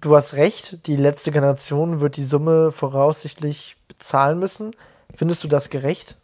Du 0.00 0.14
hast 0.14 0.34
recht, 0.34 0.86
die 0.86 0.96
letzte 0.96 1.32
Generation 1.32 2.00
wird 2.00 2.16
die 2.16 2.24
Summe 2.24 2.70
voraussichtlich 2.70 3.76
bezahlen 3.88 4.38
müssen. 4.38 4.72
Findest 5.14 5.42
du 5.42 5.48
das 5.48 5.70
gerecht? 5.70 6.16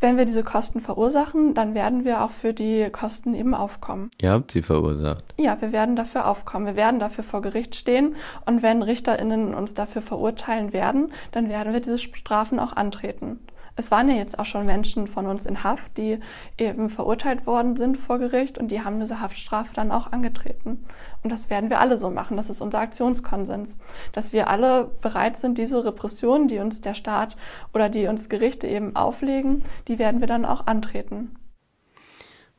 Wenn 0.00 0.16
wir 0.16 0.24
diese 0.24 0.44
Kosten 0.44 0.80
verursachen, 0.80 1.54
dann 1.54 1.74
werden 1.74 2.04
wir 2.04 2.22
auch 2.22 2.30
für 2.30 2.54
die 2.54 2.88
Kosten 2.90 3.34
eben 3.34 3.52
aufkommen. 3.52 4.10
Ihr 4.20 4.30
habt 4.30 4.52
sie 4.52 4.62
verursacht. 4.62 5.24
Ja, 5.36 5.60
wir 5.60 5.72
werden 5.72 5.96
dafür 5.96 6.28
aufkommen. 6.28 6.66
Wir 6.66 6.76
werden 6.76 7.00
dafür 7.00 7.24
vor 7.24 7.42
Gericht 7.42 7.74
stehen. 7.74 8.14
Und 8.46 8.62
wenn 8.62 8.82
RichterInnen 8.82 9.54
uns 9.54 9.74
dafür 9.74 10.00
verurteilen 10.00 10.72
werden, 10.72 11.12
dann 11.32 11.48
werden 11.48 11.72
wir 11.72 11.80
diese 11.80 11.98
Strafen 11.98 12.60
auch 12.60 12.72
antreten 12.74 13.40
es 13.78 13.92
waren 13.92 14.08
ja 14.08 14.16
jetzt 14.16 14.40
auch 14.40 14.44
schon 14.44 14.66
Menschen 14.66 15.06
von 15.06 15.26
uns 15.26 15.46
in 15.46 15.62
Haft, 15.62 15.96
die 15.98 16.18
eben 16.58 16.90
verurteilt 16.90 17.46
worden 17.46 17.76
sind 17.76 17.96
vor 17.96 18.18
Gericht 18.18 18.58
und 18.58 18.72
die 18.72 18.82
haben 18.82 18.98
diese 18.98 19.20
Haftstrafe 19.20 19.72
dann 19.72 19.92
auch 19.92 20.10
angetreten. 20.10 20.84
Und 21.22 21.30
das 21.30 21.48
werden 21.48 21.70
wir 21.70 21.78
alle 21.78 21.96
so 21.96 22.10
machen. 22.10 22.36
Das 22.36 22.50
ist 22.50 22.60
unser 22.60 22.80
Aktionskonsens. 22.80 23.78
Dass 24.12 24.32
wir 24.32 24.50
alle 24.50 24.90
bereit 25.00 25.36
sind, 25.36 25.58
diese 25.58 25.84
Repression, 25.84 26.48
die 26.48 26.58
uns 26.58 26.80
der 26.80 26.94
Staat 26.94 27.36
oder 27.72 27.88
die 27.88 28.08
uns 28.08 28.28
Gerichte 28.28 28.66
eben 28.66 28.96
auflegen, 28.96 29.62
die 29.86 30.00
werden 30.00 30.18
wir 30.18 30.26
dann 30.26 30.44
auch 30.44 30.66
antreten. 30.66 31.36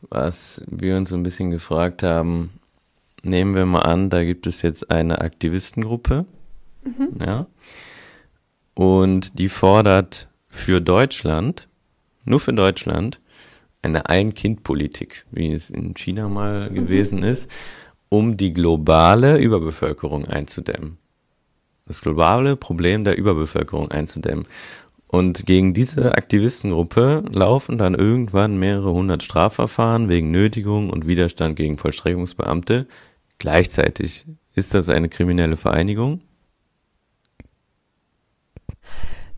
Was 0.01 0.63
wir 0.67 0.95
uns 0.95 1.10
so 1.10 1.17
ein 1.17 1.23
bisschen 1.23 1.51
gefragt 1.51 2.01
haben, 2.01 2.51
nehmen 3.23 3.55
wir 3.55 3.65
mal 3.65 3.82
an, 3.82 4.10
da 4.10 4.23
gibt 4.23 4.47
es 4.47 4.62
jetzt 4.62 4.89
eine 4.89 5.19
Aktivistengruppe, 5.19 6.23
mhm. 6.84 7.10
ja, 7.19 7.47
und 8.73 9.38
die 9.38 9.49
fordert 9.49 10.29
für 10.49 10.81
Deutschland, 10.81 11.69
nur 12.25 12.39
für 12.39 12.53
Deutschland, 12.53 13.21
eine 13.81 14.09
Ein-Kind-Politik, 14.09 15.25
wie 15.31 15.53
es 15.53 15.69
in 15.69 15.93
China 15.93 16.27
mal 16.27 16.69
mhm. 16.69 16.75
gewesen 16.75 17.23
ist, 17.23 17.49
um 18.09 18.35
die 18.35 18.53
globale 18.53 19.38
Überbevölkerung 19.38 20.25
einzudämmen. 20.25 20.97
Das 21.85 22.01
globale 22.01 22.55
Problem 22.55 23.03
der 23.03 23.17
Überbevölkerung 23.17 23.89
einzudämmen. 23.89 24.45
Und 25.07 25.45
gegen 25.47 25.73
diese 25.73 26.13
Aktivistengruppe 26.13 27.23
laufen 27.31 27.79
dann 27.79 27.95
irgendwann 27.95 28.59
mehrere 28.59 28.91
hundert 28.91 29.23
Strafverfahren 29.23 30.07
wegen 30.07 30.29
Nötigung 30.29 30.91
und 30.91 31.07
Widerstand 31.07 31.55
gegen 31.55 31.79
Vollstreckungsbeamte. 31.79 32.85
Gleichzeitig 33.39 34.25
ist 34.53 34.75
das 34.75 34.89
eine 34.89 35.09
kriminelle 35.09 35.57
Vereinigung 35.57 36.21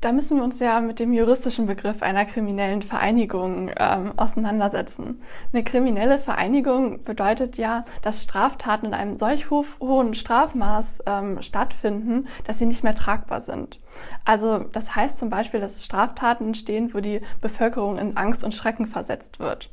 Da 0.01 0.11
müssen 0.11 0.37
wir 0.37 0.43
uns 0.43 0.59
ja 0.59 0.81
mit 0.81 0.97
dem 0.97 1.13
juristischen 1.13 1.67
Begriff 1.67 2.01
einer 2.01 2.25
kriminellen 2.25 2.81
Vereinigung 2.81 3.69
ähm, 3.77 4.13
auseinandersetzen. 4.17 5.21
Eine 5.53 5.63
kriminelle 5.63 6.17
Vereinigung 6.17 7.03
bedeutet 7.03 7.55
ja, 7.57 7.85
dass 8.01 8.23
Straftaten 8.23 8.87
in 8.87 8.93
einem 8.95 9.17
solch 9.17 9.51
ho 9.51 9.63
hohen 9.79 10.15
Strafmaß 10.15 11.03
ähm, 11.05 11.43
stattfinden, 11.43 12.27
dass 12.45 12.57
sie 12.57 12.65
nicht 12.65 12.83
mehr 12.83 12.95
tragbar 12.95 13.41
sind. 13.41 13.79
Also 14.25 14.65
das 14.71 14.95
heißt 14.95 15.19
zum 15.19 15.29
Beispiel, 15.29 15.59
dass 15.59 15.85
Straftaten 15.85 16.47
entstehen, 16.47 16.95
wo 16.95 16.99
die 16.99 17.21
Bevölkerung 17.39 17.99
in 17.99 18.17
Angst 18.17 18.43
und 18.43 18.55
Schrecken 18.55 18.87
versetzt 18.87 19.39
wird. 19.39 19.69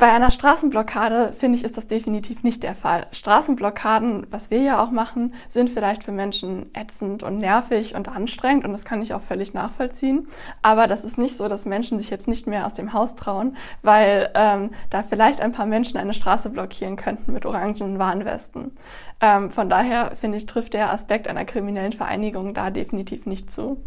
Bei 0.00 0.10
einer 0.12 0.30
Straßenblockade, 0.30 1.34
finde 1.38 1.58
ich, 1.58 1.64
ist 1.64 1.76
das 1.76 1.86
definitiv 1.86 2.42
nicht 2.42 2.62
der 2.62 2.74
Fall. 2.74 3.06
Straßenblockaden, 3.12 4.28
was 4.30 4.50
wir 4.50 4.62
ja 4.62 4.82
auch 4.82 4.90
machen, 4.90 5.34
sind 5.50 5.68
vielleicht 5.68 6.04
für 6.04 6.10
Menschen 6.10 6.70
ätzend 6.74 7.22
und 7.22 7.36
nervig 7.36 7.94
und 7.94 8.08
anstrengend 8.08 8.64
und 8.64 8.72
das 8.72 8.86
kann 8.86 9.02
ich 9.02 9.12
auch 9.12 9.20
völlig 9.20 9.52
nachvollziehen. 9.52 10.26
Aber 10.62 10.86
das 10.86 11.04
ist 11.04 11.18
nicht 11.18 11.36
so, 11.36 11.48
dass 11.48 11.66
Menschen 11.66 11.98
sich 11.98 12.08
jetzt 12.08 12.28
nicht 12.28 12.46
mehr 12.46 12.64
aus 12.64 12.72
dem 12.72 12.94
Haus 12.94 13.14
trauen, 13.14 13.58
weil 13.82 14.30
ähm, 14.34 14.70
da 14.88 15.02
vielleicht 15.02 15.42
ein 15.42 15.52
paar 15.52 15.66
Menschen 15.66 15.98
eine 15.98 16.14
Straße 16.14 16.48
blockieren 16.48 16.96
könnten 16.96 17.34
mit 17.34 17.44
orangenen 17.44 17.98
Warnwesten. 17.98 18.74
Ähm, 19.20 19.50
von 19.50 19.68
daher, 19.68 20.12
finde 20.18 20.38
ich, 20.38 20.46
trifft 20.46 20.72
der 20.72 20.90
Aspekt 20.90 21.28
einer 21.28 21.44
kriminellen 21.44 21.92
Vereinigung 21.92 22.54
da 22.54 22.70
definitiv 22.70 23.26
nicht 23.26 23.50
zu. 23.50 23.84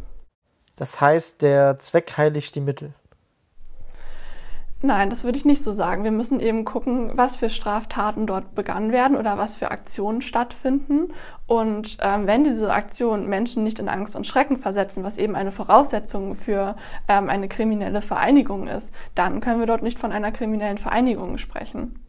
Das 0.76 1.02
heißt, 1.02 1.41
der 1.41 1.80
Zweck 1.80 2.13
heiligt 2.17 2.54
die 2.54 2.62
Mittel. 2.62 2.93
Nein, 4.85 5.09
das 5.09 5.23
würde 5.23 5.37
ich 5.37 5.45
nicht 5.45 5.63
so 5.63 5.71
sagen. 5.71 6.03
Wir 6.03 6.11
müssen 6.11 6.41
eben 6.41 6.65
gucken, 6.65 7.11
was 7.15 7.37
für 7.37 7.49
Straftaten 7.49 8.27
dort 8.27 8.53
begangen 8.53 8.91
werden 8.91 9.15
oder 9.15 9.37
was 9.37 9.55
für 9.55 9.71
Aktionen 9.71 10.21
stattfinden. 10.21 11.13
Und 11.47 11.97
ähm, 12.01 12.27
wenn 12.27 12.43
diese 12.43 12.69
Aktionen 12.73 13.29
Menschen 13.29 13.63
nicht 13.63 13.79
in 13.79 13.87
Angst 13.87 14.13
und 14.17 14.27
Schrecken 14.27 14.57
versetzen, 14.57 15.05
was 15.05 15.17
eben 15.17 15.37
eine 15.37 15.53
Voraussetzung 15.53 16.35
für 16.35 16.75
ähm, 17.07 17.29
eine 17.29 17.47
kriminelle 17.47 18.01
Vereinigung 18.01 18.67
ist, 18.67 18.93
dann 19.15 19.39
können 19.39 19.61
wir 19.61 19.67
dort 19.67 19.83
nicht 19.83 19.99
von 19.99 20.11
einer 20.11 20.33
kriminellen 20.33 20.77
Vereinigung 20.77 21.37
sprechen. 21.37 22.03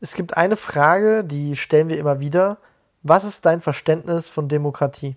Es 0.00 0.14
gibt 0.14 0.36
eine 0.36 0.54
Frage, 0.54 1.24
die 1.24 1.56
stellen 1.56 1.88
wir 1.88 1.98
immer 1.98 2.20
wieder. 2.20 2.58
Was 3.02 3.24
ist 3.24 3.44
dein 3.44 3.60
Verständnis 3.60 4.30
von 4.30 4.46
Demokratie? 4.46 5.16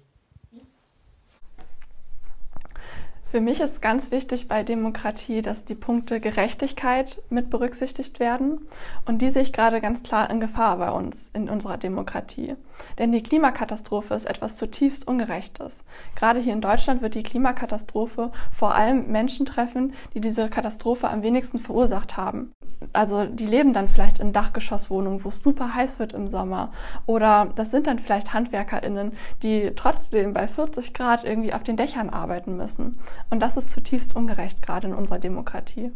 Für 3.31 3.41
mich 3.41 3.59
ist 3.59 3.83
ganz 3.83 4.09
wichtig 4.09 4.47
bei 4.47 4.63
Demokratie, 4.63 5.43
dass 5.43 5.63
die 5.63 5.75
Punkte 5.75 6.19
Gerechtigkeit 6.19 7.21
mit 7.29 7.51
berücksichtigt 7.51 8.19
werden. 8.19 8.61
Und 9.05 9.21
die 9.21 9.29
sehe 9.29 9.43
ich 9.43 9.53
gerade 9.53 9.81
ganz 9.81 10.01
klar 10.01 10.31
in 10.31 10.39
Gefahr 10.39 10.77
bei 10.77 10.89
uns 10.89 11.29
in 11.35 11.47
unserer 11.47 11.77
Demokratie. 11.77 12.55
Denn 12.97 13.11
die 13.11 13.23
Klimakatastrophe 13.23 14.13
ist 14.13 14.25
etwas 14.25 14.55
zutiefst 14.55 15.07
Ungerechtes. 15.07 15.83
Gerade 16.15 16.39
hier 16.39 16.53
in 16.53 16.61
Deutschland 16.61 17.01
wird 17.01 17.15
die 17.15 17.23
Klimakatastrophe 17.23 18.31
vor 18.51 18.75
allem 18.75 19.11
Menschen 19.11 19.45
treffen, 19.45 19.93
die 20.13 20.21
diese 20.21 20.49
Katastrophe 20.49 21.09
am 21.09 21.23
wenigsten 21.23 21.59
verursacht 21.59 22.17
haben. 22.17 22.51
Also 22.93 23.25
die 23.25 23.45
leben 23.45 23.73
dann 23.73 23.89
vielleicht 23.89 24.19
in 24.19 24.31
Dachgeschosswohnungen, 24.31 25.23
wo 25.23 25.29
es 25.29 25.43
super 25.43 25.73
heiß 25.75 25.99
wird 25.99 26.13
im 26.13 26.29
Sommer. 26.29 26.71
Oder 27.05 27.51
das 27.55 27.71
sind 27.71 27.87
dann 27.87 27.99
vielleicht 27.99 28.33
HandwerkerInnen, 28.33 29.13
die 29.43 29.73
trotzdem 29.75 30.33
bei 30.33 30.47
40 30.47 30.93
Grad 30.93 31.23
irgendwie 31.23 31.53
auf 31.53 31.63
den 31.63 31.77
Dächern 31.77 32.09
arbeiten 32.09 32.55
müssen. 32.55 32.97
Und 33.29 33.41
das 33.41 33.57
ist 33.57 33.71
zutiefst 33.71 34.15
ungerecht, 34.15 34.61
gerade 34.61 34.87
in 34.87 34.93
unserer 34.93 35.19
Demokratie. 35.19 35.91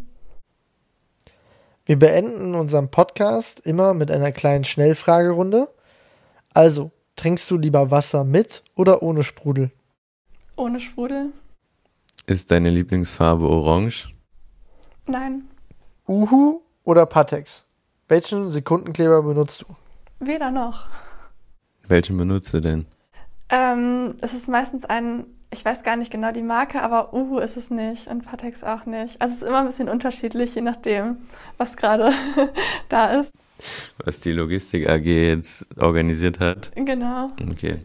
Wir 1.86 2.00
beenden 2.00 2.56
unseren 2.56 2.90
Podcast 2.90 3.60
immer 3.60 3.94
mit 3.94 4.10
einer 4.10 4.32
kleinen 4.32 4.64
Schnellfragerunde. 4.64 5.68
Also, 6.54 6.92
trinkst 7.16 7.50
du 7.50 7.58
lieber 7.58 7.90
Wasser 7.90 8.24
mit 8.24 8.64
oder 8.76 9.02
ohne 9.02 9.24
Sprudel? 9.24 9.72
Ohne 10.56 10.80
Sprudel? 10.80 11.32
Ist 12.28 12.52
deine 12.52 12.70
Lieblingsfarbe 12.70 13.48
orange? 13.48 14.14
Nein. 15.08 15.46
Uhu 16.08 16.62
oder 16.84 17.06
Patex? 17.06 17.66
Welchen 18.08 18.50
Sekundenkleber 18.50 19.24
benutzt 19.24 19.64
du? 19.64 19.66
Weder 20.20 20.52
noch. 20.52 20.86
Welchen 21.88 22.18
benutzt 22.18 22.54
du 22.54 22.60
denn? 22.60 22.86
Ähm, 23.50 24.16
es 24.22 24.34
ist 24.34 24.48
meistens 24.48 24.86
ein, 24.86 25.26
ich 25.52 25.66
weiß 25.66 25.84
gar 25.84 25.96
nicht 25.96 26.12
genau 26.12 26.32
die 26.32 26.42
Marke, 26.42 26.82
aber 26.82 27.14
Uhu 27.14 27.40
ist 27.40 27.58
es 27.58 27.72
nicht 27.72 28.08
und 28.08 28.26
Patex 28.26 28.64
auch 28.64 28.86
nicht. 28.86 29.22
Also 29.22 29.36
es 29.36 29.42
ist 29.42 29.48
immer 29.48 29.60
ein 29.60 29.66
bisschen 29.66 29.90
unterschiedlich, 29.90 30.56
je 30.56 30.62
nachdem, 30.62 31.18
was 31.58 31.76
gerade 31.76 32.12
da 32.90 33.20
ist. 33.20 33.32
Was 34.04 34.20
die 34.20 34.32
Logistik 34.32 34.90
AG 34.90 35.06
jetzt 35.06 35.66
organisiert 35.78 36.40
hat? 36.40 36.72
Genau. 36.76 37.30
Okay. 37.52 37.80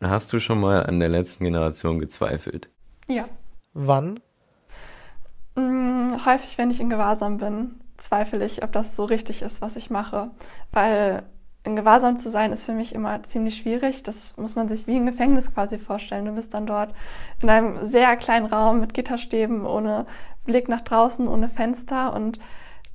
Hast 0.00 0.32
du 0.32 0.40
schon 0.40 0.60
mal 0.60 0.84
an 0.84 1.00
der 1.00 1.08
letzten 1.08 1.44
Generation 1.44 1.98
gezweifelt? 1.98 2.68
Ja. 3.08 3.28
Wann? 3.72 4.20
Hm, 5.56 6.24
häufig, 6.26 6.58
wenn 6.58 6.70
ich 6.70 6.80
in 6.80 6.90
Gewahrsam 6.90 7.38
bin, 7.38 7.80
zweifle 7.98 8.44
ich, 8.44 8.62
ob 8.64 8.72
das 8.72 8.96
so 8.96 9.04
richtig 9.04 9.42
ist, 9.42 9.60
was 9.60 9.76
ich 9.76 9.90
mache. 9.90 10.30
Weil 10.72 11.22
in 11.64 11.76
Gewahrsam 11.76 12.18
zu 12.18 12.30
sein 12.30 12.52
ist 12.52 12.64
für 12.64 12.72
mich 12.72 12.94
immer 12.94 13.22
ziemlich 13.22 13.58
schwierig. 13.58 14.02
Das 14.02 14.36
muss 14.36 14.56
man 14.56 14.68
sich 14.68 14.86
wie 14.86 14.96
ein 14.96 15.06
Gefängnis 15.06 15.54
quasi 15.54 15.78
vorstellen. 15.78 16.24
Du 16.24 16.32
bist 16.32 16.54
dann 16.54 16.66
dort 16.66 16.92
in 17.40 17.48
einem 17.48 17.86
sehr 17.86 18.16
kleinen 18.16 18.46
Raum 18.46 18.80
mit 18.80 18.94
Gitterstäben, 18.94 19.64
ohne 19.64 20.06
Blick 20.44 20.68
nach 20.68 20.80
draußen, 20.80 21.28
ohne 21.28 21.48
Fenster 21.48 22.12
und 22.14 22.40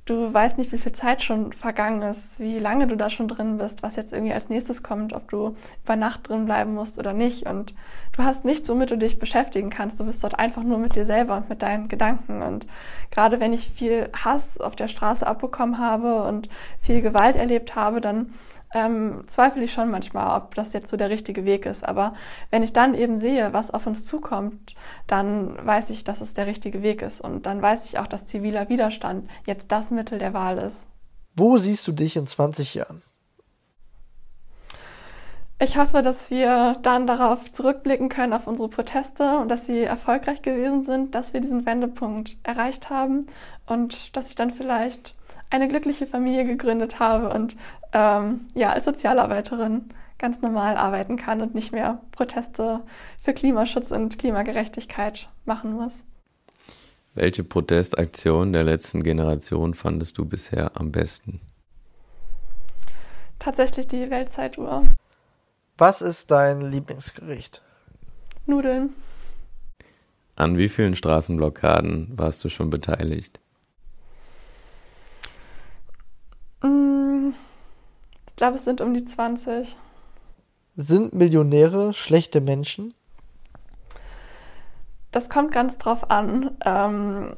du 0.08 0.32
weißt 0.32 0.58
nicht, 0.58 0.72
wie 0.72 0.78
viel 0.78 0.92
Zeit 0.92 1.22
schon 1.22 1.52
vergangen 1.52 2.02
ist, 2.02 2.40
wie 2.40 2.58
lange 2.58 2.86
du 2.86 2.96
da 2.96 3.10
schon 3.10 3.28
drin 3.28 3.58
bist, 3.58 3.82
was 3.82 3.96
jetzt 3.96 4.12
irgendwie 4.12 4.32
als 4.32 4.48
nächstes 4.48 4.82
kommt, 4.82 5.12
ob 5.12 5.30
du 5.30 5.56
über 5.84 5.96
Nacht 5.96 6.28
drin 6.28 6.46
bleiben 6.46 6.74
musst 6.74 6.98
oder 6.98 7.12
nicht. 7.12 7.46
Und 7.46 7.74
du 8.16 8.22
hast 8.22 8.44
nichts, 8.44 8.68
womit 8.68 8.90
du 8.90 8.96
dich 8.96 9.18
beschäftigen 9.18 9.70
kannst. 9.70 10.00
Du 10.00 10.04
bist 10.04 10.22
dort 10.24 10.38
einfach 10.38 10.62
nur 10.62 10.78
mit 10.78 10.96
dir 10.96 11.04
selber 11.04 11.36
und 11.36 11.48
mit 11.48 11.62
deinen 11.62 11.88
Gedanken. 11.88 12.42
Und 12.42 12.66
gerade 13.10 13.40
wenn 13.40 13.52
ich 13.52 13.70
viel 13.70 14.08
Hass 14.12 14.58
auf 14.58 14.76
der 14.76 14.88
Straße 14.88 15.26
abbekommen 15.26 15.78
habe 15.78 16.22
und 16.22 16.48
viel 16.80 17.02
Gewalt 17.02 17.36
erlebt 17.36 17.74
habe, 17.74 18.00
dann 18.00 18.32
ähm, 18.74 19.22
zweifle 19.26 19.64
ich 19.64 19.72
schon 19.72 19.90
manchmal, 19.90 20.36
ob 20.36 20.54
das 20.54 20.72
jetzt 20.72 20.90
so 20.90 20.96
der 20.96 21.10
richtige 21.10 21.44
Weg 21.44 21.66
ist. 21.66 21.86
Aber 21.86 22.14
wenn 22.50 22.62
ich 22.62 22.72
dann 22.72 22.94
eben 22.94 23.18
sehe, 23.18 23.52
was 23.52 23.72
auf 23.72 23.86
uns 23.86 24.04
zukommt, 24.04 24.74
dann 25.06 25.54
weiß 25.64 25.90
ich, 25.90 26.04
dass 26.04 26.20
es 26.20 26.34
der 26.34 26.46
richtige 26.46 26.82
Weg 26.82 27.02
ist. 27.02 27.20
Und 27.20 27.46
dann 27.46 27.62
weiß 27.62 27.86
ich 27.86 27.98
auch, 27.98 28.06
dass 28.06 28.26
ziviler 28.26 28.68
Widerstand 28.68 29.28
jetzt 29.46 29.72
das 29.72 29.90
Mittel 29.90 30.18
der 30.18 30.34
Wahl 30.34 30.58
ist. 30.58 30.88
Wo 31.34 31.56
siehst 31.56 31.86
du 31.88 31.92
dich 31.92 32.16
in 32.16 32.26
20 32.26 32.74
Jahren? 32.74 33.02
Ich 35.60 35.76
hoffe, 35.76 36.02
dass 36.02 36.30
wir 36.30 36.78
dann 36.82 37.08
darauf 37.08 37.50
zurückblicken 37.50 38.08
können, 38.08 38.32
auf 38.32 38.46
unsere 38.46 38.68
Proteste 38.68 39.38
und 39.38 39.48
dass 39.48 39.66
sie 39.66 39.82
erfolgreich 39.82 40.40
gewesen 40.42 40.84
sind, 40.84 41.16
dass 41.16 41.32
wir 41.32 41.40
diesen 41.40 41.66
Wendepunkt 41.66 42.36
erreicht 42.44 42.90
haben 42.90 43.26
und 43.66 44.16
dass 44.16 44.28
ich 44.28 44.36
dann 44.36 44.52
vielleicht 44.52 45.16
eine 45.50 45.68
glückliche 45.68 46.06
Familie 46.06 46.44
gegründet 46.44 46.98
habe 46.98 47.30
und 47.30 47.56
ähm, 47.92 48.46
ja, 48.54 48.70
als 48.72 48.84
Sozialarbeiterin 48.84 49.90
ganz 50.18 50.42
normal 50.42 50.76
arbeiten 50.76 51.16
kann 51.16 51.40
und 51.40 51.54
nicht 51.54 51.72
mehr 51.72 52.00
Proteste 52.12 52.80
für 53.22 53.32
Klimaschutz 53.32 53.90
und 53.90 54.18
Klimagerechtigkeit 54.18 55.28
machen 55.44 55.72
muss. 55.72 56.04
Welche 57.14 57.44
Protestaktion 57.44 58.52
der 58.52 58.64
letzten 58.64 59.02
Generation 59.02 59.74
fandest 59.74 60.18
du 60.18 60.24
bisher 60.24 60.72
am 60.74 60.92
besten? 60.92 61.40
Tatsächlich 63.38 63.86
die 63.86 64.10
Weltzeituhr. 64.10 64.82
Was 65.78 66.02
ist 66.02 66.30
dein 66.30 66.60
Lieblingsgericht? 66.60 67.62
Nudeln. 68.46 68.94
An 70.34 70.56
wie 70.58 70.68
vielen 70.68 70.96
Straßenblockaden 70.96 72.12
warst 72.16 72.44
du 72.44 72.48
schon 72.48 72.70
beteiligt? 72.70 73.40
Ich 76.62 78.36
glaube, 78.36 78.56
es 78.56 78.64
sind 78.64 78.80
um 78.80 78.94
die 78.94 79.04
20. 79.04 79.76
Sind 80.76 81.12
Millionäre 81.12 81.92
schlechte 81.92 82.40
Menschen? 82.40 82.94
Das 85.10 85.28
kommt 85.28 85.52
ganz 85.52 85.78
drauf 85.78 86.10
an, 86.10 86.56
ähm, 86.64 87.36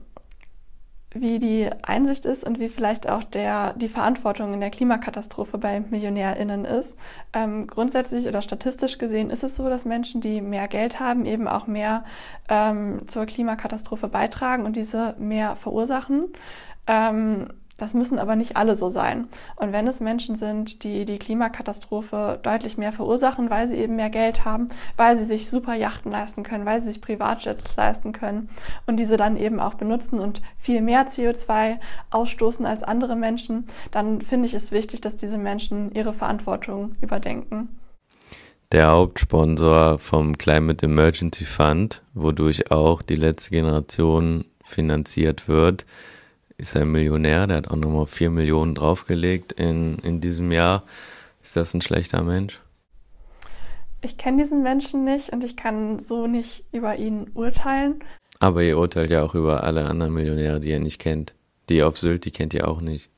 wie 1.12 1.38
die 1.38 1.68
Einsicht 1.82 2.24
ist 2.24 2.44
und 2.44 2.60
wie 2.60 2.68
vielleicht 2.68 3.08
auch 3.08 3.24
der, 3.24 3.72
die 3.74 3.88
Verantwortung 3.88 4.54
in 4.54 4.60
der 4.60 4.70
Klimakatastrophe 4.70 5.58
bei 5.58 5.80
MillionärInnen 5.80 6.64
ist. 6.64 6.96
Ähm, 7.32 7.66
grundsätzlich 7.66 8.26
oder 8.26 8.42
statistisch 8.42 8.98
gesehen 8.98 9.30
ist 9.30 9.42
es 9.42 9.56
so, 9.56 9.68
dass 9.68 9.84
Menschen, 9.84 10.20
die 10.20 10.40
mehr 10.40 10.68
Geld 10.68 11.00
haben, 11.00 11.26
eben 11.26 11.48
auch 11.48 11.66
mehr 11.66 12.04
ähm, 12.48 13.08
zur 13.08 13.26
Klimakatastrophe 13.26 14.08
beitragen 14.08 14.64
und 14.64 14.76
diese 14.76 15.16
mehr 15.18 15.56
verursachen. 15.56 16.26
Ähm, 16.86 17.48
das 17.80 17.94
müssen 17.94 18.18
aber 18.18 18.36
nicht 18.36 18.56
alle 18.56 18.76
so 18.76 18.90
sein. 18.90 19.28
Und 19.56 19.72
wenn 19.72 19.88
es 19.88 20.00
Menschen 20.00 20.36
sind, 20.36 20.84
die 20.84 21.04
die 21.04 21.18
Klimakatastrophe 21.18 22.38
deutlich 22.42 22.76
mehr 22.76 22.92
verursachen, 22.92 23.48
weil 23.48 23.68
sie 23.68 23.76
eben 23.76 23.96
mehr 23.96 24.10
Geld 24.10 24.44
haben, 24.44 24.68
weil 24.96 25.16
sie 25.16 25.24
sich 25.24 25.48
super 25.48 25.74
Yachten 25.74 26.12
leisten 26.12 26.42
können, 26.42 26.66
weil 26.66 26.80
sie 26.80 26.92
sich 26.92 27.00
Privatjets 27.00 27.76
leisten 27.76 28.12
können 28.12 28.50
und 28.86 28.96
diese 28.96 29.16
dann 29.16 29.36
eben 29.36 29.60
auch 29.60 29.74
benutzen 29.74 30.18
und 30.18 30.42
viel 30.58 30.82
mehr 30.82 31.08
CO2 31.08 31.78
ausstoßen 32.10 32.66
als 32.66 32.82
andere 32.82 33.16
Menschen, 33.16 33.66
dann 33.90 34.20
finde 34.20 34.46
ich 34.46 34.54
es 34.54 34.72
wichtig, 34.72 35.00
dass 35.00 35.16
diese 35.16 35.38
Menschen 35.38 35.92
ihre 35.92 36.12
Verantwortung 36.12 36.96
überdenken. 37.00 37.80
der 38.72 38.92
Hauptsponsor 38.92 39.98
vom 39.98 40.38
Climate 40.38 40.86
Emergency 40.86 41.44
Fund, 41.44 42.02
wodurch 42.14 42.70
auch 42.70 43.02
die 43.02 43.16
letzte 43.16 43.50
Generation 43.50 44.44
finanziert 44.62 45.48
wird, 45.48 45.86
ist 46.60 46.76
ein 46.76 46.92
Millionär. 46.92 47.46
Der 47.46 47.56
hat 47.58 47.68
auch 47.68 47.76
nochmal 47.76 48.06
4 48.06 48.30
Millionen 48.30 48.74
draufgelegt 48.74 49.52
in, 49.52 49.98
in 49.98 50.20
diesem 50.20 50.52
Jahr. 50.52 50.84
Ist 51.42 51.56
das 51.56 51.74
ein 51.74 51.80
schlechter 51.80 52.22
Mensch? 52.22 52.60
Ich 54.02 54.16
kenne 54.16 54.42
diesen 54.42 54.62
Menschen 54.62 55.04
nicht 55.04 55.30
und 55.30 55.44
ich 55.44 55.56
kann 55.56 55.98
so 55.98 56.26
nicht 56.26 56.64
über 56.72 56.96
ihn 56.96 57.30
urteilen. 57.34 58.02
Aber 58.38 58.62
ihr 58.62 58.78
urteilt 58.78 59.10
ja 59.10 59.22
auch 59.22 59.34
über 59.34 59.64
alle 59.64 59.84
anderen 59.86 60.14
Millionäre, 60.14 60.60
die 60.60 60.70
ihr 60.70 60.80
nicht 60.80 60.98
kennt. 60.98 61.34
Die 61.68 61.82
auf 61.82 61.98
Sylt, 61.98 62.24
die 62.24 62.30
kennt 62.30 62.54
ihr 62.54 62.66
auch 62.66 62.80
nicht. 62.80 63.10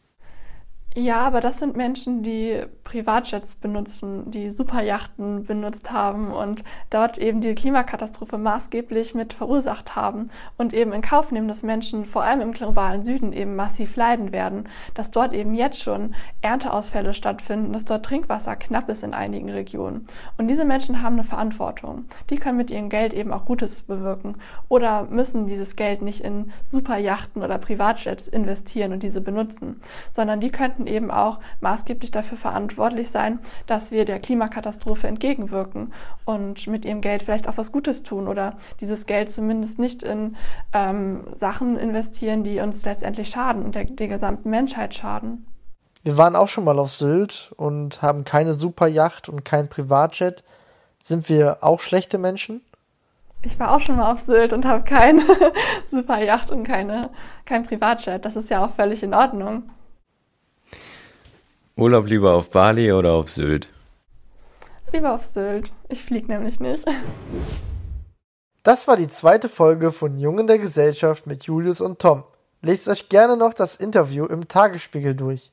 Ja, 0.94 1.20
aber 1.20 1.40
das 1.40 1.58
sind 1.58 1.74
Menschen, 1.74 2.22
die 2.22 2.64
Privatjets 2.84 3.54
benutzen, 3.54 4.30
die 4.30 4.50
Superjachten 4.50 5.44
benutzt 5.44 5.90
haben 5.90 6.30
und 6.30 6.62
dort 6.90 7.16
eben 7.16 7.40
die 7.40 7.54
Klimakatastrophe 7.54 8.36
maßgeblich 8.36 9.14
mit 9.14 9.32
verursacht 9.32 9.96
haben 9.96 10.28
und 10.58 10.74
eben 10.74 10.92
in 10.92 11.00
Kauf 11.00 11.32
nehmen, 11.32 11.48
dass 11.48 11.62
Menschen 11.62 12.04
vor 12.04 12.24
allem 12.24 12.42
im 12.42 12.52
globalen 12.52 13.04
Süden 13.04 13.32
eben 13.32 13.56
massiv 13.56 13.96
leiden 13.96 14.32
werden, 14.32 14.68
dass 14.92 15.10
dort 15.10 15.32
eben 15.32 15.54
jetzt 15.54 15.80
schon 15.80 16.14
Ernteausfälle 16.42 17.14
stattfinden, 17.14 17.72
dass 17.72 17.86
dort 17.86 18.04
Trinkwasser 18.04 18.56
knapp 18.56 18.90
ist 18.90 19.02
in 19.02 19.14
einigen 19.14 19.48
Regionen. 19.48 20.06
Und 20.36 20.48
diese 20.48 20.66
Menschen 20.66 21.02
haben 21.02 21.14
eine 21.14 21.24
Verantwortung. 21.24 22.04
Die 22.28 22.36
können 22.36 22.58
mit 22.58 22.70
ihrem 22.70 22.90
Geld 22.90 23.14
eben 23.14 23.32
auch 23.32 23.46
Gutes 23.46 23.80
bewirken 23.80 24.36
oder 24.68 25.04
müssen 25.04 25.46
dieses 25.46 25.76
Geld 25.76 26.02
nicht 26.02 26.20
in 26.20 26.52
Superjachten 26.62 27.42
oder 27.42 27.56
Privatjets 27.56 28.28
investieren 28.28 28.92
und 28.92 29.02
diese 29.02 29.22
benutzen, 29.22 29.80
sondern 30.12 30.40
die 30.40 30.50
könnten 30.50 30.81
könnten 30.82 30.86
eben 30.86 31.10
auch 31.10 31.38
maßgeblich 31.60 32.10
dafür 32.10 32.38
verantwortlich 32.38 33.10
sein, 33.10 33.40
dass 33.66 33.90
wir 33.90 34.04
der 34.04 34.20
Klimakatastrophe 34.20 35.06
entgegenwirken 35.06 35.92
und 36.24 36.66
mit 36.66 36.84
ihrem 36.84 37.00
Geld 37.00 37.22
vielleicht 37.22 37.48
auch 37.48 37.56
was 37.56 37.72
Gutes 37.72 38.02
tun 38.02 38.28
oder 38.28 38.56
dieses 38.80 39.06
Geld 39.06 39.30
zumindest 39.30 39.78
nicht 39.78 40.02
in 40.02 40.36
ähm, 40.72 41.24
Sachen 41.36 41.78
investieren, 41.78 42.42
die 42.44 42.60
uns 42.60 42.84
letztendlich 42.84 43.30
schaden 43.30 43.64
und 43.64 43.74
der, 43.74 43.84
der 43.84 44.08
gesamten 44.08 44.50
Menschheit 44.50 44.94
schaden. 44.94 45.46
Wir 46.04 46.16
waren 46.16 46.34
auch 46.34 46.48
schon 46.48 46.64
mal 46.64 46.78
auf 46.78 46.90
Sylt 46.90 47.52
und 47.56 48.02
haben 48.02 48.24
keine 48.24 48.54
Superjacht 48.54 49.28
und 49.28 49.44
kein 49.44 49.68
Privatjet. 49.68 50.42
Sind 51.02 51.28
wir 51.28 51.58
auch 51.60 51.80
schlechte 51.80 52.18
Menschen? 52.18 52.62
Ich 53.44 53.58
war 53.58 53.72
auch 53.72 53.80
schon 53.80 53.96
mal 53.96 54.12
auf 54.12 54.20
Sylt 54.20 54.52
und 54.52 54.64
habe 54.64 54.82
keine 54.82 55.22
Superjacht 55.90 56.50
und 56.50 56.64
keine, 56.64 57.10
kein 57.44 57.64
Privatjet. 57.64 58.24
Das 58.24 58.36
ist 58.36 58.50
ja 58.50 58.64
auch 58.64 58.70
völlig 58.70 59.02
in 59.02 59.14
Ordnung. 59.14 59.64
Urlaub 61.82 62.06
lieber 62.06 62.34
auf 62.34 62.50
Bali 62.50 62.92
oder 62.92 63.10
auf 63.10 63.28
Sylt? 63.28 63.68
Lieber 64.92 65.14
auf 65.14 65.24
Sylt. 65.24 65.72
Ich 65.88 66.04
fliege 66.04 66.28
nämlich 66.28 66.60
nicht. 66.60 66.86
Das 68.62 68.86
war 68.86 68.96
die 68.96 69.08
zweite 69.08 69.48
Folge 69.48 69.90
von 69.90 70.16
Jungen 70.16 70.46
der 70.46 70.60
Gesellschaft 70.60 71.26
mit 71.26 71.42
Julius 71.42 71.80
und 71.80 71.98
Tom. 71.98 72.22
Lest 72.60 72.88
euch 72.88 73.08
gerne 73.08 73.36
noch 73.36 73.52
das 73.52 73.74
Interview 73.74 74.26
im 74.26 74.46
Tagesspiegel 74.46 75.16
durch. 75.16 75.50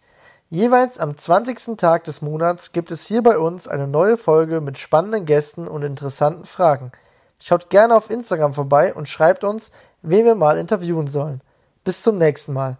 Jeweils 0.51 0.99
am 0.99 1.17
20. 1.17 1.75
Tag 1.77 2.03
des 2.03 2.21
Monats 2.21 2.73
gibt 2.73 2.91
es 2.91 3.07
hier 3.07 3.23
bei 3.23 3.39
uns 3.39 3.67
eine 3.67 3.87
neue 3.87 4.15
Folge 4.15 4.61
mit 4.61 4.77
spannenden 4.77 5.25
Gästen 5.25 5.67
und 5.67 5.81
interessanten 5.81 6.45
Fragen. 6.45 6.91
Schaut 7.39 7.71
gerne 7.71 7.95
auf 7.95 8.11
Instagram 8.11 8.53
vorbei 8.53 8.93
und 8.93 9.09
schreibt 9.09 9.43
uns, 9.43 9.71
wen 10.03 10.25
wir 10.25 10.35
mal 10.35 10.59
interviewen 10.59 11.07
sollen. 11.07 11.41
Bis 11.83 12.03
zum 12.03 12.19
nächsten 12.19 12.53
Mal. 12.53 12.77